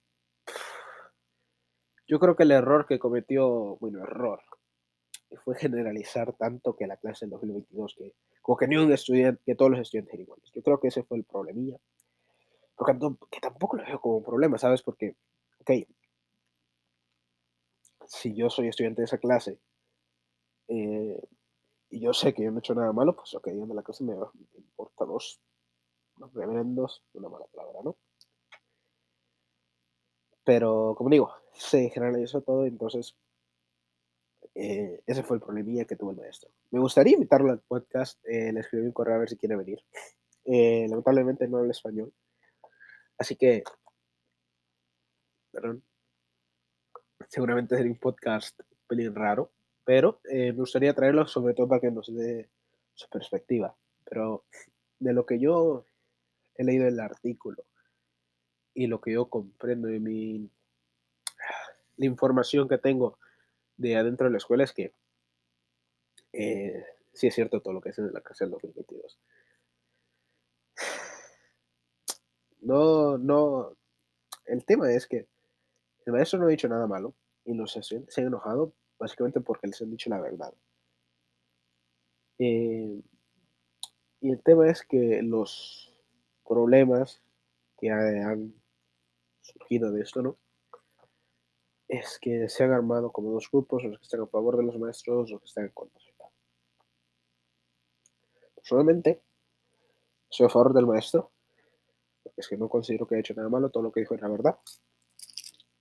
Yo 2.07 2.21
creo 2.21 2.37
que 2.37 2.45
el 2.45 2.53
error 2.53 2.87
que 2.87 2.99
cometió, 2.99 3.77
bueno, 3.81 4.03
error, 4.03 4.41
fue 5.45 5.57
generalizar 5.57 6.33
tanto 6.35 6.77
que 6.77 6.87
la 6.87 6.97
clase 6.97 7.25
en 7.25 7.33
2022, 7.33 7.95
que 7.97 8.15
como 8.43 8.57
que 8.57 8.69
ni 8.69 8.77
un 8.77 8.93
estudiante, 8.93 9.43
que 9.45 9.57
todos 9.57 9.73
los 9.73 9.81
estudiantes 9.81 10.15
eran 10.15 10.23
iguales. 10.23 10.51
Yo 10.55 10.63
creo 10.63 10.79
que 10.79 10.89
ese 10.89 11.03
fue 11.03 11.19
el 11.19 11.25
problemilla. 11.25 11.79
Porque 12.77 12.93
que 13.31 13.41
tampoco 13.41 13.77
lo 13.77 13.85
veo 13.85 14.01
como 14.01 14.19
un 14.19 14.25
problema, 14.25 14.59
¿sabes? 14.59 14.83
Porque, 14.83 15.17
ok, 15.61 15.71
si 18.07 18.35
yo 18.35 18.51
soy 18.51 18.69
estudiante 18.69 19.03
de 19.03 19.07
esa 19.07 19.19
clase 19.19 19.59
eh, 20.69 21.21
y 21.91 22.01
yo 22.01 22.13
sé 22.13 22.35
que 22.35 22.45
yo 22.45 22.51
no 22.51 22.59
he 22.59 22.61
hecho 22.61 22.75
nada 22.75 22.93
malo, 22.93 23.17
pues 23.17 23.35
ok, 23.35 23.49
de 23.49 23.75
la 23.75 23.83
clase 23.83 24.05
me 24.05 24.15
importa 24.57 25.05
dos, 25.05 25.41
los 26.19 26.33
reverendos, 26.35 27.03
una 27.15 27.29
mala 27.29 27.47
palabra, 27.47 27.81
¿no? 27.85 27.97
Pero, 30.45 30.95
como 30.97 31.11
digo, 31.11 31.33
se 31.55 31.91
generalizó 31.91 32.41
todo, 32.41 32.67
entonces 32.67 33.17
eh, 34.55 35.03
ese 35.07 35.23
fue 35.23 35.37
el 35.37 35.43
problemilla 35.43 35.85
que 35.85 35.97
tuvo 35.97 36.13
el 36.13 36.17
maestro. 36.17 36.51
Me 36.71 36.81
gustaría 36.81 37.15
invitarlo 37.15 37.51
al 37.51 37.61
podcast, 37.61 38.19
eh, 38.25 38.53
le 38.53 38.61
escribí 38.61 38.87
un 38.87 38.93
correo 38.93 39.17
a 39.17 39.19
ver 39.19 39.29
si 39.29 39.37
quiere 39.37 39.57
venir. 39.57 39.83
Eh, 40.45 40.87
lamentablemente 40.89 41.49
no 41.49 41.59
habla 41.59 41.73
español, 41.73 42.13
así 43.19 43.35
que, 43.35 43.65
perdón, 45.51 45.83
seguramente 47.29 47.77
sería 47.77 47.91
un 47.91 47.99
podcast 47.99 48.61
un 48.61 48.87
pelín 48.87 49.15
raro, 49.15 49.51
pero 49.85 50.21
me 50.25 50.53
gustaría 50.53 50.95
traerlo 50.95 51.27
sobre 51.27 51.55
todo 51.55 51.67
para 51.67 51.81
que 51.81 51.91
nos 51.91 52.15
dé 52.15 52.49
su 52.95 53.09
perspectiva. 53.09 53.77
Pero 54.05 54.45
de 55.01 55.13
lo 55.13 55.27
que 55.27 55.41
yo 55.41 55.85
he 56.59 56.65
leído 56.65 56.87
el 56.87 57.01
artículo 57.01 57.65
y 58.75 58.87
lo 58.87 59.01
que 59.01 59.13
yo 59.13 59.27
comprendo 59.27 59.89
de 59.89 60.01
mi 60.01 60.51
la 61.97 62.07
información 62.07 62.69
que 62.69 62.79
tengo 62.79 63.19
de 63.77 63.97
adentro 63.97 64.27
de 64.27 64.33
la 64.33 64.39
escuela 64.39 64.65
es 64.65 64.73
que 64.73 64.93
eh, 66.33 66.85
sí 67.13 67.27
es 67.27 67.35
cierto 67.35 67.61
todo 67.61 67.75
lo 67.75 67.81
que 67.81 67.91
es 67.91 67.99
en 67.99 68.13
la 68.13 68.23
del 68.39 68.51
2022. 68.51 69.19
No, 72.61 73.17
no. 73.17 73.77
El 74.45 74.65
tema 74.65 74.93
es 74.93 75.07
que 75.07 75.27
el 76.05 76.13
maestro 76.13 76.39
no 76.39 76.47
ha 76.47 76.51
dicho 76.51 76.69
nada 76.69 76.87
malo 76.87 77.15
y 77.45 77.55
los 77.55 77.73
se 77.73 77.97
han 77.97 78.27
enojado 78.27 78.73
básicamente 78.99 79.41
porque 79.41 79.69
les 79.69 79.81
han 79.81 79.91
dicho 79.91 80.11
la 80.11 80.21
verdad. 80.21 80.53
Eh, 82.39 83.01
y 84.21 84.31
el 84.31 84.43
tema 84.43 84.69
es 84.69 84.83
que 84.83 85.23
los 85.23 85.96
problemas 86.47 87.23
que 87.79 87.91
han 87.91 88.55
surgido 89.43 89.91
de 89.93 90.03
esto, 90.03 90.23
¿no? 90.23 90.37
Es 91.89 92.19
que 92.21 92.49
se 92.49 92.65
han 92.65 92.73
armado 92.73 93.13
como 93.13 93.31
dos 93.31 93.49
grupos, 93.51 93.85
los 93.85 93.99
que 93.99 94.05
están 94.05 94.21
a 94.21 94.27
favor 94.27 94.57
de 94.57 94.65
los 94.65 94.79
maestros, 94.79 95.31
los 95.31 95.41
que 95.41 95.47
están 95.47 95.65
en 95.65 95.71
contra. 95.71 96.01
Personalmente, 98.57 99.23
soy 100.29 100.47
a 100.47 100.49
favor 100.49 100.75
del 100.75 100.87
maestro, 100.87 101.31
porque 102.25 102.41
es 102.41 102.49
que 102.49 102.57
no 102.57 102.69
considero 102.69 103.07
que 103.07 103.15
haya 103.15 103.21
hecho 103.21 103.35
nada 103.35 103.49
malo, 103.49 103.71
todo 103.71 103.85
lo 103.85 103.93
que 103.93 104.01
dijo 104.01 104.15
era 104.15 104.27
verdad. 104.27 104.59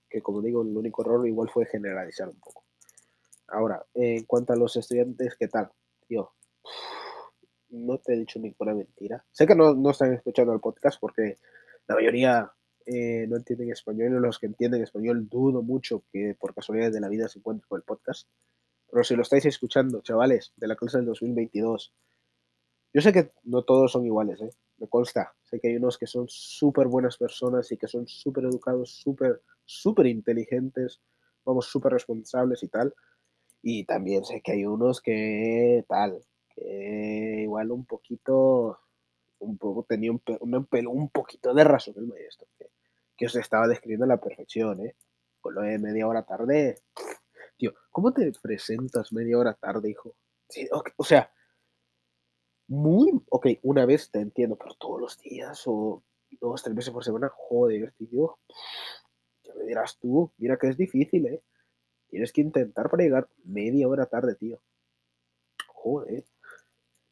Que 0.07 0.21
como 0.21 0.39
digo, 0.39 0.61
el 0.61 0.77
único 0.77 1.01
error 1.01 1.27
igual 1.27 1.49
fue 1.49 1.65
generalizar 1.65 2.29
un 2.29 2.39
poco. 2.39 2.63
Ahora, 3.47 3.83
en 3.95 4.23
cuanto 4.25 4.53
a 4.53 4.55
los 4.55 4.75
estudiantes, 4.75 5.35
¿qué 5.35 5.47
tal? 5.47 5.71
Tío, 6.07 6.31
no 7.69 7.97
te 7.99 8.13
he 8.13 8.17
dicho 8.17 8.39
ninguna 8.39 8.73
mentira. 8.73 9.25
Sé 9.31 9.45
que 9.47 9.55
no, 9.55 9.73
no 9.73 9.91
están 9.91 10.13
escuchando 10.13 10.53
el 10.53 10.59
podcast 10.59 10.99
porque 10.99 11.37
la 11.87 11.95
mayoría 11.95 12.51
eh, 12.85 13.25
no 13.27 13.37
entienden 13.37 13.71
español 13.71 14.21
los 14.21 14.37
que 14.37 14.45
entienden 14.45 14.83
español 14.83 15.27
dudo 15.27 15.63
mucho 15.63 16.03
que 16.11 16.35
por 16.39 16.53
casualidad 16.53 16.91
de 16.91 16.99
la 16.99 17.09
vida 17.09 17.27
se 17.27 17.39
encuentren 17.39 17.67
con 17.67 17.77
el 17.77 17.83
podcast. 17.83 18.27
Pero 18.89 19.03
si 19.03 19.15
lo 19.15 19.23
estáis 19.23 19.45
escuchando, 19.45 20.01
chavales, 20.01 20.53
de 20.55 20.67
la 20.67 20.75
clase 20.75 20.97
del 20.97 21.07
2022, 21.07 21.93
yo 22.93 23.01
sé 23.01 23.11
que 23.11 23.31
no 23.43 23.63
todos 23.63 23.91
son 23.91 24.05
iguales, 24.05 24.39
¿eh? 24.41 24.51
me 24.77 24.87
consta. 24.87 25.33
Sé 25.43 25.59
que 25.59 25.69
hay 25.69 25.75
unos 25.77 25.97
que 25.97 26.07
son 26.07 26.27
súper 26.27 26.87
buenas 26.87 27.17
personas 27.17 27.71
y 27.71 27.77
que 27.77 27.87
son 27.87 28.07
súper 28.07 28.45
educados, 28.45 28.91
súper, 28.91 29.41
súper 29.65 30.07
inteligentes, 30.07 31.01
vamos, 31.43 31.65
súper 31.65 31.93
responsables 31.93 32.63
y 32.63 32.67
tal. 32.67 32.93
Y 33.61 33.85
también 33.85 34.23
sé 34.23 34.41
que 34.41 34.53
hay 34.53 34.65
unos 34.65 35.01
que 35.01 35.83
tal, 35.87 36.21
que 36.55 37.24
igual 37.55 37.71
un 37.71 37.85
poquito, 37.85 38.79
un 39.39 39.57
poco 39.57 39.83
tenía 39.83 40.11
un, 40.11 40.21
un, 40.41 40.67
un 40.87 41.09
poquito 41.09 41.53
de 41.53 41.63
razón 41.63 41.93
el 41.97 42.07
maestro, 42.07 42.47
que, 42.57 42.69
que 43.15 43.27
os 43.27 43.35
estaba 43.37 43.67
describiendo 43.67 44.03
a 44.03 44.09
la 44.09 44.19
perfección, 44.19 44.85
¿eh? 44.85 44.95
Con 45.39 45.55
lo 45.55 45.61
de 45.61 45.79
media 45.79 46.05
hora 46.05 46.23
tarde. 46.23 46.81
Tío, 47.57 47.73
¿cómo 47.91 48.13
te 48.13 48.29
presentas 48.41 49.13
media 49.13 49.37
hora 49.37 49.53
tarde, 49.53 49.89
hijo? 49.89 50.17
Sí, 50.49 50.67
o 50.97 51.03
sea, 51.05 51.31
muy, 52.67 53.11
ok, 53.29 53.47
una 53.61 53.85
vez 53.85 54.11
te 54.11 54.19
entiendo, 54.19 54.57
pero 54.57 54.75
todos 54.75 54.99
los 54.99 55.17
días 55.19 55.63
o 55.65 56.03
dos, 56.41 56.61
tres 56.61 56.75
veces 56.75 56.91
por 56.91 57.05
semana, 57.05 57.31
joder, 57.33 57.93
tío. 57.93 58.37
Ya 59.43 59.53
me 59.53 59.63
dirás 59.63 59.97
tú, 59.97 60.33
mira 60.37 60.57
que 60.57 60.67
es 60.67 60.75
difícil, 60.75 61.27
¿eh? 61.27 61.41
Tienes 62.09 62.33
que 62.33 62.41
intentar 62.41 62.89
para 62.89 63.03
llegar 63.03 63.29
media 63.45 63.87
hora 63.87 64.07
tarde, 64.07 64.35
tío. 64.35 64.59
Joder. 65.67 66.25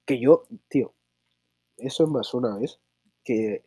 Que 0.05 0.19
yo, 0.19 0.43
tío, 0.67 0.93
eso 1.77 2.03
es 2.03 2.10
más 2.10 2.33
una 2.33 2.57
vez 2.57 2.79
que 3.24 3.63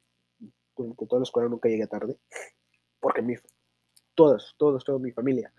durante 0.76 1.06
toda 1.06 1.20
la 1.20 1.24
escuela 1.24 1.48
nunca 1.48 1.68
llegué 1.68 1.86
tarde. 1.86 2.18
Porque 3.00 3.22
mi, 3.22 3.34
todas, 4.14 4.54
todos, 4.56 4.84
toda 4.84 4.98
mi 4.98 5.12
familia 5.12 5.52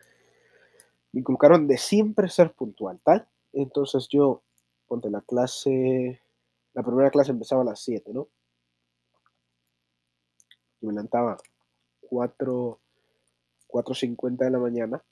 me 1.11 1.21
inculcaron 1.21 1.67
de 1.67 1.77
siempre 1.77 2.29
ser 2.29 2.53
puntual, 2.53 2.99
tal. 3.03 3.27
Entonces 3.53 4.07
yo 4.09 4.43
ponte 4.87 5.09
la 5.09 5.21
clase, 5.21 6.21
la 6.73 6.83
primera 6.83 7.09
clase 7.09 7.31
empezaba 7.31 7.61
a 7.61 7.65
las 7.65 7.79
7, 7.81 8.13
¿no? 8.13 8.27
me 10.81 10.93
levantaba 10.93 11.37
4, 12.01 12.79
4.50 13.67 14.45
de 14.45 14.51
la 14.51 14.59
mañana. 14.59 15.03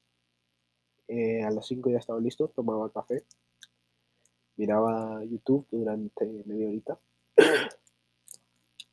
Eh, 1.08 1.44
a 1.44 1.52
las 1.52 1.68
5 1.68 1.90
ya 1.90 1.98
estaba 1.98 2.20
listo, 2.20 2.48
tomaba 2.50 2.92
café, 2.92 3.24
miraba 4.58 5.24
YouTube 5.24 5.68
durante 5.72 6.26
media 6.46 6.68
horita 6.68 7.00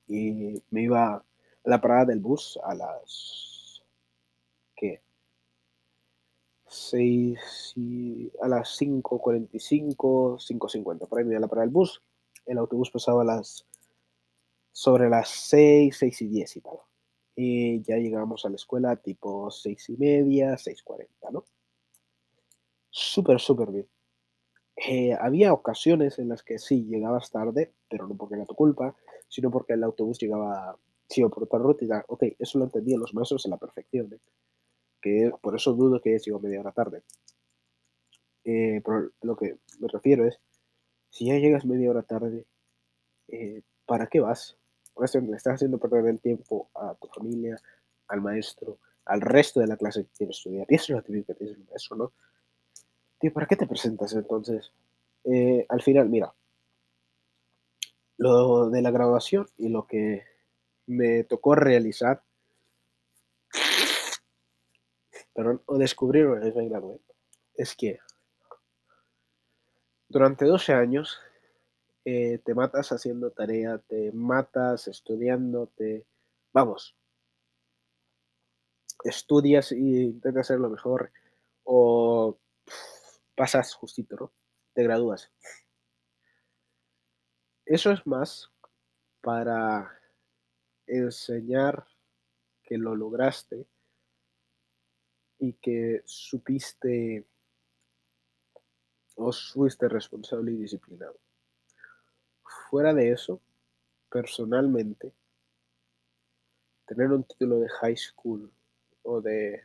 y 0.09 0.63
me 0.71 0.83
iba 0.83 1.15
a 1.15 1.25
la 1.65 1.81
parada 1.81 2.07
del 2.07 2.21
bus 2.21 2.59
a 2.65 2.75
las 2.75 3.83
¿qué? 4.75 5.01
6 6.67 7.73
y 7.77 8.33
a 8.41 8.49
las 8.49 8.81
5.45, 8.81 9.97
5.50, 9.97 11.09
por 11.09 11.19
ahí 11.19 11.25
me 11.25 11.33
iba 11.33 11.39
a 11.39 11.43
la 11.43 11.49
parada 11.49 11.67
del 11.67 11.73
bus. 11.73 12.03
El 12.47 12.59
autobús 12.59 12.91
pasaba 12.91 13.23
a 13.23 13.25
las 13.25 13.65
sobre 14.73 15.09
las 15.09 15.29
6, 15.29 15.97
6 15.97 16.23
y 16.23 16.29
10 16.29 16.57
y 16.57 16.61
tal. 16.61 16.79
Y 17.37 17.83
ya 17.83 17.97
llegamos 17.97 18.45
a 18.45 18.49
la 18.49 18.57
escuela 18.57 18.97
tipo 18.97 19.51
6 19.51 19.91
y 19.91 19.97
media, 19.97 20.55
6.40, 20.55 21.07
¿no? 21.31 21.45
Súper, 22.91 23.41
súper 23.41 23.71
bien. 23.71 23.89
Eh, 24.89 25.17
había 25.21 25.53
ocasiones 25.53 26.19
en 26.19 26.29
las 26.29 26.43
que 26.43 26.59
sí 26.59 26.85
llegabas 26.85 27.31
tarde, 27.31 27.73
pero 27.89 28.09
no 28.09 28.17
porque 28.17 28.35
era 28.35 28.47
tu 28.47 28.55
culpa, 28.55 28.97
sino 29.29 29.51
porque 29.51 29.75
el 29.75 29.85
autobús 29.85 30.19
llegaba, 30.19 30.77
sí, 31.09 31.23
por 31.23 31.45
otra 31.45 31.59
ruta 31.61 32.05
ok, 32.09 32.25
eso 32.39 32.59
lo 32.59 32.65
entendían 32.65 33.01
los 33.01 33.15
maestros 33.15 33.47
a 33.47 33.51
la 33.51 33.59
perfección, 33.59 34.13
¿eh? 34.13 34.19
que 35.01 35.31
por 35.41 35.55
eso 35.55 35.73
dudo 35.73 36.01
que 36.01 36.19
llegado 36.19 36.41
media 36.41 36.61
hora 36.61 36.73
tarde. 36.73 37.03
Eh, 38.45 38.81
pero 38.85 39.11
lo 39.23 39.37
que 39.37 39.59
me 39.79 39.89
refiero 39.89 40.27
es, 40.27 40.41
si 41.11 41.27
ya 41.27 41.39
llegas 41.39 41.65
media 41.65 41.91
hora 41.91 42.03
tarde, 42.03 42.45
eh, 43.29 43.63
¿para 43.87 44.09
qué 44.09 44.21
vas? 44.21 44.59
Le 44.99 45.37
estás 45.37 45.55
haciendo 45.55 45.79
perder 45.79 46.07
el 46.07 46.21
tiempo 46.21 46.71
a 46.75 46.95
tu 46.95 47.09
familia, 47.09 47.57
al 48.09 48.21
maestro, 48.21 48.79
al 49.05 49.21
resto 49.21 49.61
de 49.61 49.69
la 49.69 49.77
clase 49.77 50.05
que 50.05 50.11
quieres 50.17 50.37
estudiar. 50.39 50.67
Y 50.69 50.75
eso 50.75 50.85
es 50.85 50.91
lo 50.91 51.03
que 51.03 51.13
dice 51.13 51.33
el 51.39 51.65
maestro, 51.69 51.97
¿no? 51.97 52.13
Tío, 53.23 53.33
¿para 53.33 53.47
qué 53.47 53.55
te 53.55 53.69
presentas 53.69 54.13
entonces? 54.15 54.73
Eh, 55.23 55.65
al 55.69 55.81
final, 55.81 56.09
mira, 56.09 56.35
lo 58.17 58.69
de 58.69 58.83
la 58.83 58.91
graduación 58.91 59.49
y 59.57 59.69
lo 59.69 59.87
que 59.87 60.25
me 60.87 61.23
tocó 61.23 61.55
realizar 61.55 62.25
perdón, 65.33 65.63
o 65.67 65.79
descubrir 65.79 66.27
es 67.55 67.77
que 67.77 68.01
durante 70.09 70.45
12 70.45 70.73
años 70.73 71.21
eh, 72.05 72.41
te 72.45 72.55
matas 72.57 72.91
haciendo 72.91 73.31
tarea, 73.31 73.79
te 73.79 74.11
matas 74.11 74.89
estudiando, 74.89 75.69
te... 75.77 76.05
Vamos. 76.53 76.97
estudias 79.05 79.71
y 79.71 80.03
intentas 80.07 80.47
hacer 80.51 80.59
lo 80.59 80.71
mejor 80.71 81.13
o 81.63 82.37
pasas 83.35 83.75
justito, 83.75 84.17
¿no? 84.17 84.33
Te 84.75 84.83
gradúas. 84.83 85.31
Eso 87.65 87.91
es 87.91 88.07
más 88.07 88.51
para 89.21 89.99
enseñar 90.87 91.87
que 92.63 92.77
lo 92.77 92.97
lograste 92.97 93.67
y 95.39 95.55
que 95.55 96.03
supiste 96.05 97.27
o 99.17 99.33
fuiste 99.33 99.89
responsable 99.89 100.53
y 100.53 100.57
disciplinado. 100.57 101.19
Fuera 102.71 102.95
de 102.95 103.13
eso, 103.13 103.41
personalmente, 104.11 105.13
tener 106.87 107.11
un 107.11 107.25
título 107.25 107.61
de 107.61 107.69
high 107.69 107.97
school 107.97 108.53
o 109.03 109.21
de 109.21 109.63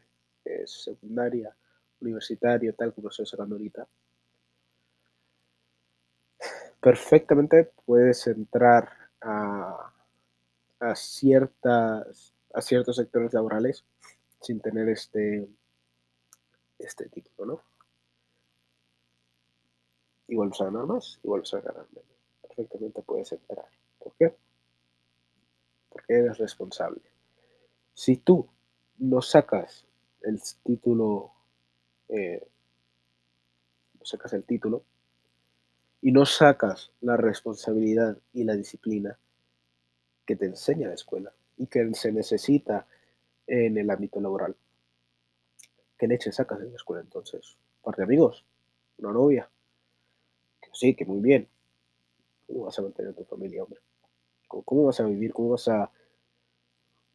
secundaria, 0.66 1.56
universitario, 2.02 2.74
tal 2.74 2.94
como 2.94 3.10
estoy 3.10 3.26
sacando 3.26 3.56
ahorita, 3.56 3.88
perfectamente 6.80 7.72
puedes 7.86 8.28
entrar 8.28 8.90
a, 9.22 9.94
a, 10.80 10.96
ciertas, 10.96 12.34
a 12.54 12.62
ciertos 12.62 12.96
sectores 12.96 13.34
laborales 13.34 13.84
sin 14.42 14.60
tener 14.62 14.90
este, 14.90 15.48
este 16.80 17.10
título, 17.10 17.46
¿no? 17.46 17.62
Igual 20.30 20.50
vuelves 20.50 20.62
a 20.62 20.86
más, 20.86 21.20
igual 21.24 21.42
vuelves 21.42 21.54
a 21.54 21.62
ganar 21.62 21.88
menos. 21.94 22.18
Perfectamente 22.42 23.02
puedes 23.02 23.32
entrar. 23.32 23.66
¿Por 24.00 24.14
qué? 24.16 24.36
Porque 25.90 26.14
eres 26.14 26.38
responsable. 26.38 27.02
Si 27.94 28.18
tú 28.18 28.48
no 28.98 29.22
sacas 29.22 29.86
el 30.22 30.42
título, 30.64 31.32
eh, 32.10 32.48
sacas 34.02 34.34
el 34.34 34.44
título 34.44 34.84
y 36.02 36.12
no 36.12 36.26
sacas 36.26 36.92
la 37.02 37.18
responsabilidad 37.18 38.18
y 38.34 38.44
la 38.44 38.56
disciplina 38.56 39.18
que 40.26 40.36
te 40.36 40.46
enseña 40.46 40.90
la 40.90 40.94
escuela 40.94 41.34
y 41.58 41.68
que 41.68 41.94
se 41.94 42.12
necesita 42.12 42.88
en 43.48 43.78
el 43.78 43.90
ámbito 43.90 44.20
laboral. 44.22 44.56
¿Qué 45.98 46.08
leche 46.08 46.32
sacas 46.32 46.60
en 46.62 46.70
la 46.70 46.76
escuela 46.76 47.02
entonces? 47.02 47.58
¿Un 47.82 47.94
de 47.98 48.04
amigos? 48.04 48.46
¿Una 48.98 49.12
novia? 49.12 49.50
sí, 50.74 50.94
que 50.94 51.06
muy 51.06 51.22
bien. 51.22 51.48
¿Cómo 52.46 52.66
vas 52.66 52.78
a 52.78 52.84
mantener 52.84 53.14
tu 53.16 53.24
familia, 53.24 53.64
hombre? 53.64 53.80
¿Cómo, 54.48 54.86
vas 54.86 55.00
a 55.00 55.06
vivir? 55.06 55.34
¿Cómo 55.34 55.50
vas 55.50 55.68
a, 55.68 55.92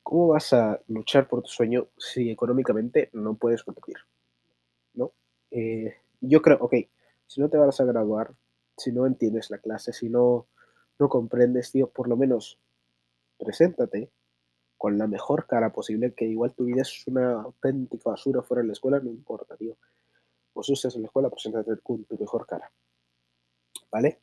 ¿Cómo 0.03 0.29
vas 0.29 0.53
a 0.53 0.81
luchar 0.89 1.29
por 1.29 1.43
tu 1.43 1.49
sueño 1.49 1.87
si 1.97 2.31
económicamente 2.31 3.09
no 3.13 3.35
puedes 3.35 3.63
competir? 3.63 3.97
Eh, 5.53 5.95
yo 6.23 6.41
creo, 6.41 6.57
ok, 6.61 6.75
si 7.27 7.41
no 7.41 7.51
te 7.51 7.59
vas 7.59 7.79
a 7.81 7.85
graduar, 7.85 8.35
si 8.77 8.91
no 8.91 9.07
entiendes 9.07 9.51
la 9.51 9.59
clase, 9.59 9.93
si 9.93 10.09
no, 10.09 10.47
no 10.99 11.09
comprendes, 11.11 11.71
tío, 11.71 11.91
por 11.91 12.09
lo 12.09 12.17
menos 12.17 12.59
preséntate 13.39 14.11
con 14.79 14.99
la 14.99 15.07
mejor 15.07 15.47
cara 15.47 15.73
posible, 15.73 16.15
que 16.15 16.25
igual 16.25 16.55
tu 16.55 16.65
vida 16.65 16.83
es 16.83 17.07
una 17.07 17.43
auténtica 17.43 18.11
basura 18.11 18.43
fuera 18.43 18.63
de 18.63 18.69
la 18.69 18.73
escuela, 18.73 18.99
no 18.99 19.11
importa, 19.11 19.57
tío. 19.57 19.77
Vos 20.55 20.69
usas 20.71 20.95
en 20.97 21.03
la 21.03 21.07
escuela, 21.07 21.31
preséntate 21.31 21.79
con 21.83 22.05
tu 22.05 22.19
mejor 22.19 22.47
cara. 22.47 22.73
¿Vale? 23.91 24.21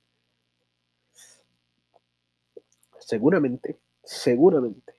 Seguramente, 2.98 3.79
seguramente, 4.03 4.95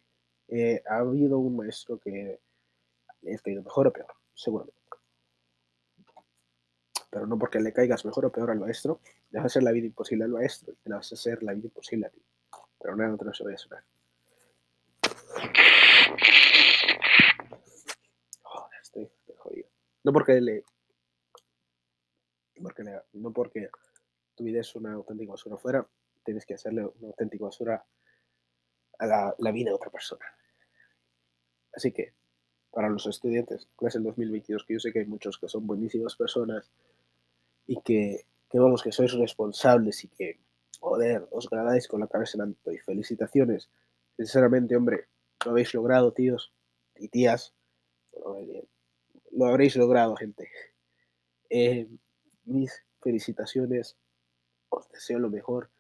eh, 0.49 0.83
ha 0.89 0.99
habido 0.99 1.39
un 1.39 1.57
maestro 1.57 1.99
que 1.99 2.41
le 3.23 3.35
ha 3.35 3.39
caído 3.39 3.63
mejor 3.63 3.89
o 3.89 3.93
peor, 3.93 4.15
seguramente. 4.33 4.80
Pero 7.11 7.27
no 7.27 7.39
porque 7.39 7.61
le 7.61 7.73
caigas 7.73 8.05
mejor 8.05 8.27
o 8.27 8.33
peor 8.33 8.51
al 8.51 8.61
maestro, 8.61 9.01
le 9.31 9.39
vas 9.39 9.45
a 9.45 9.47
hacer 9.47 9.63
la 9.63 9.73
vida 9.73 9.87
imposible 9.87 10.25
al 10.25 10.31
maestro 10.31 10.73
y 10.73 10.89
le 10.89 10.95
vas 10.95 11.11
a 11.11 11.15
hacer 11.15 11.43
la 11.43 11.53
vida 11.53 11.67
imposible 11.67 12.07
a 12.07 12.11
ti. 12.11 12.23
Pero 12.81 12.97
nada, 12.97 13.17
no 13.21 13.35
se 13.35 13.45
vaya 13.45 13.57
a 13.57 13.59
sonar. 13.59 13.85
Joder, 18.43 18.81
estoy, 18.81 19.11
jodido. 19.37 19.69
No. 20.05 20.13
Porque 20.13 20.41
le, 20.41 20.65
no 23.13 23.33
porque 23.33 23.71
tu 24.35 24.45
vida 24.45 24.61
es 24.61 24.75
una 24.75 24.93
auténtica 24.93 25.33
basura 25.33 25.57
fuera, 25.57 25.87
tienes 26.25 26.45
que 26.47 26.55
hacerle 26.55 26.85
una 26.85 27.09
auténtica 27.09 27.45
basura 27.45 27.85
a 28.99 29.07
la, 29.07 29.53
vida 29.53 29.71
de 29.71 29.75
otra 29.75 29.91
persona. 29.91 30.25
Así 31.73 31.93
que, 31.93 32.15
para 32.71 32.89
los 32.89 33.07
estudiantes, 33.07 33.69
clase 33.77 33.99
del 33.99 34.07
2022, 34.09 34.65
que 34.65 34.75
yo 34.75 34.81
sé 34.81 34.93
que 34.93 35.01
hay 35.01 35.07
muchos 35.07 35.39
que 35.39 35.49
son 35.49 35.67
buenísimas 35.67 36.17
personas 36.17 36.71
y 37.71 37.81
que, 37.83 38.25
vamos, 38.53 38.83
que 38.83 38.91
sois 38.91 39.13
responsables 39.13 40.03
y 40.03 40.09
que, 40.09 40.41
joder, 40.81 41.29
os 41.31 41.49
gradáis 41.49 41.87
con 41.87 42.01
la 42.01 42.09
cabeza 42.09 42.37
en 42.37 42.43
alto 42.43 42.73
y 42.73 42.79
felicitaciones. 42.79 43.71
Sinceramente, 44.17 44.75
hombre, 44.75 45.07
lo 45.45 45.53
habéis 45.53 45.73
logrado, 45.73 46.13
tíos 46.13 46.53
y 46.97 47.07
tías. 47.07 47.55
Lo 49.31 49.47
habréis 49.47 49.77
logrado, 49.77 50.17
gente. 50.17 50.51
Eh, 51.49 51.87
mis 52.45 52.73
felicitaciones 53.01 53.97
os 54.69 54.91
deseo 54.91 55.21
lo 55.21 55.31
mejor. 55.31 55.71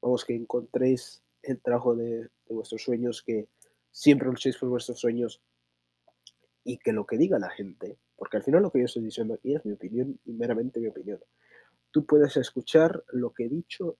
Vamos, 0.00 0.24
que 0.24 0.36
encontréis 0.36 1.24
el 1.42 1.60
trabajo 1.60 1.96
de, 1.96 2.28
vuestros 2.50 2.84
sueños, 2.84 3.20
que 3.20 3.48
siempre 3.90 4.28
luchéis 4.28 4.58
por 4.58 4.68
vuestros 4.68 5.00
sueños 5.00 5.42
y 6.62 6.78
que 6.78 6.92
lo 6.92 7.04
que 7.04 7.18
diga 7.18 7.40
la 7.40 7.50
gente, 7.50 7.98
porque 8.22 8.36
al 8.36 8.44
final 8.44 8.62
lo 8.62 8.70
que 8.70 8.78
yo 8.78 8.84
estoy 8.84 9.02
diciendo 9.02 9.34
aquí 9.34 9.52
es 9.52 9.64
mi 9.64 9.72
opinión 9.72 10.16
y 10.24 10.32
meramente 10.32 10.78
mi 10.78 10.86
opinión. 10.86 11.18
Tú 11.90 12.06
puedes 12.06 12.36
escuchar 12.36 13.02
lo 13.08 13.32
que 13.32 13.46
he 13.46 13.48
dicho, 13.48 13.98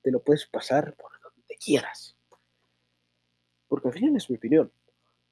te 0.00 0.10
lo 0.10 0.22
puedes 0.22 0.46
pasar 0.46 0.96
por 0.96 1.12
donde 1.20 1.54
quieras. 1.62 2.16
Porque 3.66 3.88
al 3.88 3.92
final 3.92 4.16
es 4.16 4.30
mi 4.30 4.36
opinión. 4.36 4.72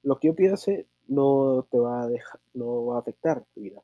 Lo 0.03 0.19
que 0.19 0.27
yo 0.27 0.35
piense 0.35 0.87
no 1.07 1.67
te 1.71 1.79
va 1.79 2.03
a 2.03 2.07
dejar, 2.07 2.39
no 2.53 2.85
va 2.85 2.97
a 2.97 2.99
afectar 2.99 3.43
tu 3.55 3.61
vida. 3.61 3.81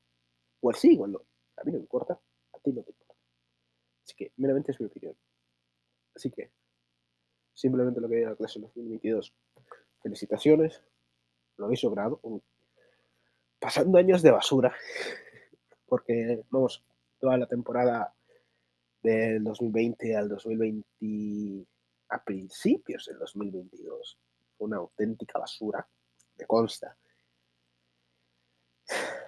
O 0.62 0.72
sí, 0.72 0.98
no. 0.98 1.26
A 1.58 1.64
mí 1.64 1.72
no 1.72 1.80
me 1.80 1.86
importa, 1.86 2.14
a 2.14 2.60
ti 2.60 2.72
no 2.72 2.84
te 2.84 2.92
importa. 2.92 3.16
Así 4.04 4.14
que 4.14 4.34
meramente 4.38 4.72
es 4.72 4.80
mi 4.80 4.86
opinión. 4.86 5.18
Así 6.14 6.30
que 6.30 6.52
simplemente 7.54 8.00
lo 8.00 8.08
que 8.08 8.18
hay 8.18 8.22
en 8.22 8.30
la 8.30 8.36
clase 8.36 8.60
2022. 8.60 9.34
Felicitaciones, 10.04 10.80
lo 11.58 11.66
habéis 11.66 11.84
logrado. 11.84 12.20
Pasando 13.64 13.98
años 13.98 14.22
de 14.22 14.30
basura, 14.30 14.76
porque 15.88 16.44
vamos, 16.50 16.84
toda 17.18 17.38
la 17.38 17.48
temporada 17.48 18.14
del 19.02 19.42
2020 19.42 20.18
al 20.18 20.28
2020, 20.28 21.66
a 22.10 22.22
principios 22.26 23.06
del 23.06 23.20
2022, 23.20 24.20
fue 24.58 24.68
una 24.68 24.78
auténtica 24.80 25.40
basura, 25.40 25.88
me 26.38 26.46
consta. 26.46 26.98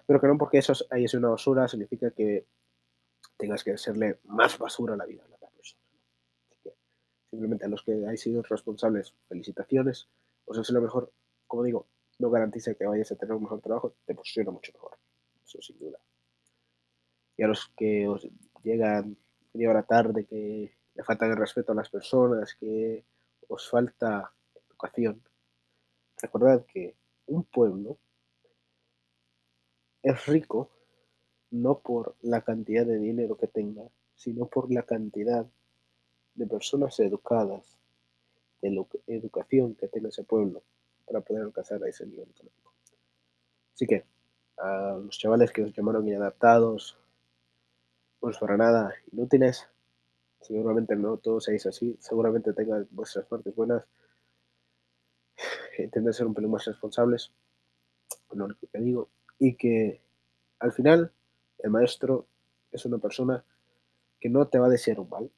Pero 0.06 0.20
que 0.20 0.28
no 0.28 0.38
porque 0.38 0.58
eso 0.58 0.74
haya 0.90 1.08
sido 1.08 1.20
una 1.20 1.30
basura 1.30 1.70
significa 1.70 2.12
que 2.12 2.46
tengas 3.38 3.64
que 3.64 3.72
hacerle 3.72 4.20
más 4.26 4.58
basura 4.58 4.96
a 4.96 4.98
la 4.98 5.06
vida 5.06 5.24
a 5.24 5.30
la 5.30 5.38
persona. 5.38 5.82
Así 6.44 6.58
que 6.62 6.74
simplemente 7.30 7.64
a 7.64 7.70
los 7.70 7.84
que 7.84 7.94
hayáis 7.94 8.20
sido 8.20 8.42
responsables, 8.42 9.16
felicitaciones. 9.30 10.10
Os 10.44 10.58
es 10.58 10.70
lo 10.72 10.82
mejor, 10.82 11.10
como 11.48 11.64
digo, 11.64 11.88
no 12.20 12.30
garantiza 12.30 12.74
que 12.74 12.86
vayas 12.86 13.12
a 13.12 13.16
tener 13.16 13.36
un 13.36 13.44
mejor 13.44 13.62
trabajo, 13.62 13.96
te 14.06 14.16
posiciona 14.16 14.52
mucho 14.52 14.72
mejor. 14.74 14.98
Eso 15.44 15.62
sin 15.62 15.78
duda. 15.80 16.00
Y 17.38 17.44
a 17.44 17.48
los 17.48 17.72
que 17.76 18.08
os 18.08 18.28
llegan 18.64 19.18
media 19.54 19.70
hora 19.70 19.84
tarde, 19.84 20.26
que 20.26 20.74
le 20.94 21.04
faltan 21.04 21.32
el 21.32 21.38
respeto 21.38 21.72
a 21.72 21.76
las 21.76 21.90
personas, 21.90 22.56
que 22.56 23.04
os 23.48 23.70
falta 23.70 24.32
educación, 24.70 25.22
recordad 26.22 26.66
que 26.66 26.96
un 27.28 27.44
pueblo 27.44 27.98
es 30.02 30.26
rico 30.28 30.70
no 31.52 31.80
por 31.80 32.16
la 32.22 32.42
cantidad 32.42 32.86
de 32.86 32.98
dinero 32.98 33.38
que 33.38 33.48
tenga, 33.48 33.84
sino 34.16 34.48
por 34.48 34.72
la 34.72 34.84
cantidad 34.84 35.46
de 36.34 36.48
personas 36.48 37.00
educadas, 37.00 37.78
de 38.62 38.86
educación 39.08 39.76
que 39.76 39.88
tenga 39.88 40.10
ese 40.10 40.24
pueblo 40.24 40.64
para 41.06 41.22
poder 41.22 41.44
alcanzar 41.44 41.84
a 41.84 41.88
ese 41.88 42.06
nivel 42.06 42.30
económico. 42.30 42.74
Así 43.74 43.86
que 43.86 44.06
a 44.58 45.00
los 45.04 45.18
chavales 45.18 45.52
que 45.52 45.64
os 45.64 45.74
llamaron 45.74 46.08
inadaptados, 46.08 46.98
pues 48.20 48.38
para 48.38 48.58
nada 48.58 48.94
inútiles, 49.12 49.68
seguramente 50.42 50.96
no 50.96 51.18
todos 51.18 51.46
seáis 51.46 51.66
así, 51.66 51.98
seguramente 52.00 52.54
tengan 52.54 52.88
vuestras 52.92 53.26
partes 53.26 53.54
buenas, 53.56 53.84
intenten 55.78 56.14
ser 56.14 56.28
un 56.28 56.34
pelín 56.34 56.52
más 56.52 56.66
responsables, 56.66 57.32
lo 58.32 58.46
único 58.46 58.68
que 58.72 58.80
digo, 58.80 59.10
y 59.40 59.56
que 59.56 60.02
al 60.60 60.72
final 60.72 61.12
el 61.60 61.70
maestro 61.70 62.28
es 62.72 62.86
una 62.86 62.98
persona 62.98 63.44
que 64.20 64.30
no 64.30 64.48
te 64.48 64.60
va 64.60 64.68
a 64.68 64.70
decir 64.70 65.00
un 65.00 65.10
mal. 65.10 65.30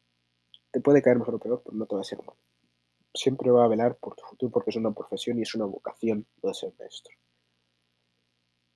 Te 0.72 0.82
puede 0.82 1.02
caer 1.02 1.18
mejor 1.18 1.36
o 1.36 1.40
peor, 1.40 1.62
pero 1.64 1.76
no 1.76 1.86
te 1.86 1.96
va 1.96 2.02
a 2.02 2.04
decir 2.04 2.20
un 2.20 2.28
mal. 2.28 2.36
Siempre 3.14 3.50
va 3.52 3.66
a 3.66 3.68
velar 3.68 3.96
por 3.98 4.16
tu 4.16 4.24
futuro 4.24 4.52
porque 4.52 4.70
es 4.70 4.76
una 4.76 4.94
profesión 4.94 5.40
y 5.40 5.42
es 5.42 5.56
una 5.56 5.66
vocación 5.66 6.26
de 6.42 6.54
ser 6.54 6.74
maestro. 6.80 7.14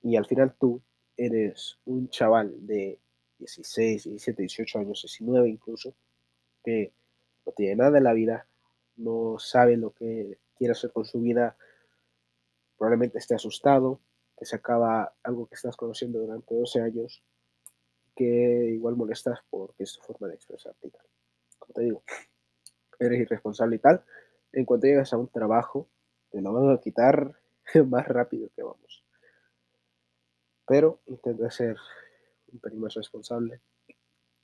y 0.02 0.16
al 0.16 0.26
final 0.26 0.54
tú 0.58 0.82
eres 1.16 1.78
un 1.84 2.08
chaval 2.08 2.66
de 2.66 2.98
16, 3.38 4.04
17, 4.04 4.42
18 4.42 4.78
años, 4.78 5.02
19 5.02 5.48
incluso, 5.48 5.94
que 6.64 6.92
no 7.46 7.52
tiene 7.52 7.76
nada 7.76 7.98
en 7.98 8.04
la 8.04 8.12
vida, 8.12 8.46
no 8.96 9.38
sabe 9.38 9.76
lo 9.76 9.92
que 9.92 10.38
quiere 10.56 10.72
hacer 10.72 10.92
con 10.92 11.04
su 11.04 11.20
vida, 11.20 11.56
probablemente 12.76 13.18
esté 13.18 13.34
asustado, 13.34 14.00
que 14.38 14.44
se 14.44 14.56
acaba 14.56 15.12
algo 15.22 15.46
que 15.46 15.54
estás 15.54 15.76
conociendo 15.76 16.18
durante 16.20 16.54
12 16.54 16.80
años, 16.80 17.22
que 18.14 18.70
igual 18.74 18.96
molestas 18.96 19.40
porque 19.50 19.84
es 19.84 19.92
tu 19.94 20.00
forma 20.02 20.28
de 20.28 20.34
expresarte. 20.34 20.90
Como 21.58 21.74
te 21.74 21.82
digo, 21.82 22.02
eres 23.04 23.20
irresponsable 23.20 23.76
y 23.76 23.78
tal. 23.78 24.02
En 24.52 24.64
cuanto 24.64 24.86
llegas 24.86 25.12
a 25.12 25.16
un 25.16 25.28
trabajo, 25.28 25.86
te 26.30 26.40
lo 26.40 26.52
van 26.52 26.74
a 26.74 26.80
quitar 26.80 27.34
más 27.86 28.06
rápido 28.08 28.48
que 28.54 28.62
vamos. 28.62 29.04
Pero 30.66 31.00
intenta 31.06 31.50
ser 31.50 31.76
un 32.52 32.58
pelín 32.60 32.80
más 32.80 32.94
responsable. 32.94 33.60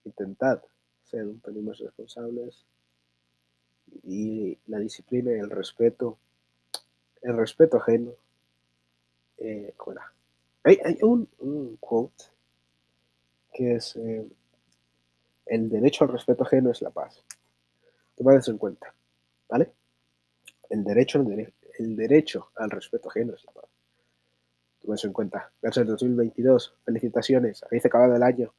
Intentad 0.05 0.63
ser 1.05 1.25
un 1.25 1.41
pelín 1.41 1.67
más 1.67 1.79
responsables. 1.79 2.65
Y 4.05 4.59
la 4.67 4.79
disciplina 4.79 5.33
y 5.33 5.39
el 5.39 5.51
respeto, 5.51 6.19
el 7.23 7.37
respeto 7.37 7.79
ajeno. 7.79 8.13
Eh, 9.39 9.73
hay, 10.65 10.99
un, 11.03 11.77
quote 11.81 12.25
que 13.53 13.77
es 13.77 13.97
eh, 13.97 14.29
el 15.47 15.71
derecho 15.71 16.05
al 16.05 16.11
respeto 16.11 16.45
ajeno 16.45 16.71
es 16.71 16.83
la 16.83 16.91
paz. 16.91 17.25
Tomad 18.19 18.35
eso 18.35 18.51
en 18.51 18.59
cuenta, 18.59 18.93
¿vale? 19.49 19.71
El 20.69 20.83
derecho, 20.83 21.25
el, 21.79 21.95
derecho 21.95 22.51
al 22.57 22.69
respeto 22.69 23.09
ajeno 23.09 23.33
es 23.35 23.45
la 23.45 23.53
paz. 23.53 23.71
Tomad 24.81 24.97
eso 24.97 25.07
en 25.07 25.13
cuenta. 25.13 25.53
Gracias 25.63 25.87
2022. 25.87 26.75
Felicitaciones. 26.85 27.63
Habéis 27.63 27.87
acabado 27.87 28.17
el 28.17 28.23
año. 28.25 28.53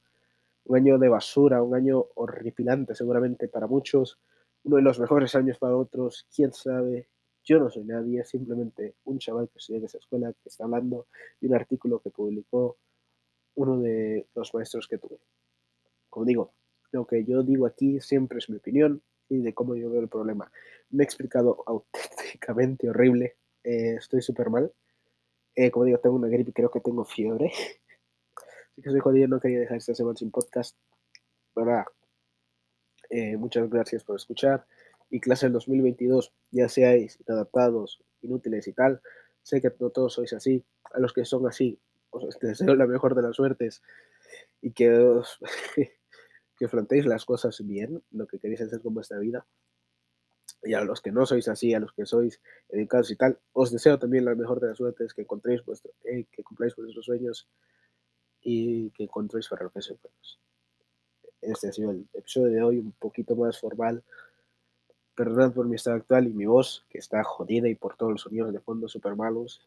Un 0.63 0.77
año 0.77 0.97
de 0.97 1.09
basura, 1.09 1.61
un 1.61 1.75
año 1.75 2.05
horripilante 2.15 2.95
seguramente 2.95 3.49
para 3.49 3.67
muchos. 3.67 4.17
Uno 4.63 4.77
de 4.77 4.81
los 4.81 4.97
mejores 4.97 5.35
años 5.35 5.57
para 5.57 5.75
otros. 5.75 6.25
Quién 6.33 6.53
sabe. 6.53 7.09
Yo 7.43 7.59
no 7.59 7.69
soy 7.69 7.83
nadie, 7.83 8.23
simplemente 8.23 8.95
un 9.03 9.19
chaval 9.19 9.49
que 9.49 9.57
estudia 9.57 9.79
en 9.79 9.85
esa 9.85 9.97
escuela 9.97 10.31
que 10.31 10.47
está 10.47 10.63
hablando 10.63 11.07
de 11.41 11.47
un 11.49 11.55
artículo 11.55 11.99
que 11.99 12.11
publicó 12.11 12.77
uno 13.55 13.77
de 13.81 14.25
los 14.35 14.53
maestros 14.53 14.87
que 14.87 14.99
tuve. 14.99 15.17
Como 16.09 16.25
digo, 16.25 16.53
lo 16.93 17.05
que 17.05 17.25
yo 17.25 17.43
digo 17.43 17.65
aquí 17.65 17.99
siempre 17.99 18.37
es 18.37 18.49
mi 18.49 18.55
opinión 18.55 19.01
y 19.29 19.41
de 19.41 19.53
cómo 19.53 19.75
yo 19.75 19.89
veo 19.89 20.01
el 20.01 20.09
problema. 20.09 20.51
Me 20.89 21.03
he 21.03 21.05
explicado 21.05 21.63
auténticamente 21.65 22.89
horrible. 22.89 23.37
Eh, 23.63 23.95
estoy 23.97 24.21
súper 24.21 24.49
mal. 24.49 24.71
Eh, 25.55 25.71
como 25.71 25.85
digo, 25.85 25.99
tengo 25.99 26.15
una 26.15 26.27
gripe, 26.27 26.53
creo 26.53 26.71
que 26.71 26.79
tengo 26.79 27.05
fiebre. 27.05 27.51
Así 28.71 28.81
que 28.81 28.89
soy 28.89 28.99
jodido, 28.99 29.27
no 29.27 29.39
quería 29.39 29.59
dejar 29.59 29.77
esta 29.77 29.93
semana 29.93 30.17
sin 30.17 30.31
podcast. 30.31 30.75
Nada, 31.55 31.85
eh, 33.09 33.37
muchas 33.37 33.69
gracias 33.69 34.03
por 34.03 34.15
escuchar. 34.15 34.65
Y 35.09 35.19
clase 35.19 35.47
del 35.47 35.53
2022, 35.53 36.33
ya 36.51 36.69
seáis 36.69 37.19
adaptados, 37.27 38.01
inútiles 38.21 38.67
y 38.67 38.73
tal. 38.73 39.01
Sé 39.41 39.61
que 39.61 39.71
no 39.79 39.89
todos 39.89 40.13
sois 40.13 40.33
así. 40.33 40.63
A 40.93 40.99
los 40.99 41.13
que 41.13 41.25
son 41.25 41.47
así, 41.47 41.79
os 42.11 42.39
deseo 42.39 42.75
la 42.75 42.87
mejor 42.87 43.15
de 43.15 43.21
las 43.21 43.35
suertes 43.35 43.81
y 44.61 44.71
que 44.71 44.91
os 44.91 45.39
que 46.59 46.67
planteéis 46.67 47.05
las 47.05 47.23
cosas 47.23 47.65
bien, 47.65 48.03
lo 48.11 48.27
que 48.27 48.37
queréis 48.37 48.61
hacer 48.61 48.81
con 48.81 48.93
vuestra 48.93 49.17
vida. 49.17 49.47
Y 50.61 50.73
a 50.73 50.81
los 50.81 50.99
que 50.99 51.11
no 51.11 51.25
sois 51.25 51.47
así, 51.47 51.73
a 51.73 51.79
los 51.79 51.93
que 51.93 52.05
sois 52.05 52.41
educados 52.67 53.09
y 53.11 53.15
tal, 53.15 53.39
os 53.53 53.71
deseo 53.71 53.97
también 53.97 54.25
la 54.25 54.35
mejor 54.35 54.59
de 54.59 54.67
las 54.67 54.77
suertes, 54.77 55.13
que 55.13 55.21
encontréis 55.21 55.63
vuestro, 55.63 55.93
eh, 56.03 56.25
que 56.29 56.43
cumpláis 56.43 56.75
vuestros 56.75 57.05
sueños 57.05 57.47
y 58.41 58.91
que 58.91 59.03
encontréis 59.03 59.47
para 59.47 59.63
lo 59.63 59.69
que 59.71 59.81
sois 59.81 60.01
buenos. 60.01 60.39
Este 61.41 61.69
ha 61.69 61.71
sido 61.71 61.91
el 61.91 62.05
episodio 62.13 62.47
de 62.49 62.61
hoy, 62.61 62.77
un 62.79 62.91
poquito 62.91 63.37
más 63.37 63.57
formal. 63.57 64.03
Perdonad 65.15 65.53
por 65.53 65.65
mi 65.65 65.75
estado 65.75 65.95
actual 65.95 66.27
y 66.27 66.33
mi 66.33 66.45
voz, 66.45 66.85
que 66.89 66.97
está 66.97 67.23
jodida 67.23 67.69
y 67.69 67.75
por 67.75 67.95
todos 67.95 68.11
los 68.11 68.21
sonidos 68.21 68.51
de 68.51 68.59
fondo 68.59 68.89
súper 68.89 69.15
malos. 69.15 69.61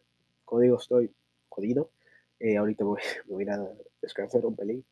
Como 0.44 0.60
digo, 0.60 0.76
estoy 0.76 1.10
jodido. 1.48 1.90
Eh, 2.38 2.58
ahorita 2.58 2.84
voy, 2.84 3.00
voy, 3.28 3.48
a 3.48 3.66
descansar 4.02 4.44
un 4.44 4.56
pelín. 4.56 4.84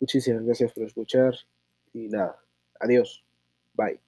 Muchísimas 0.00 0.44
gracias 0.44 0.72
por 0.72 0.84
escuchar 0.84 1.34
y 1.92 2.08
nada, 2.08 2.38
adiós, 2.80 3.24
bye. 3.74 4.00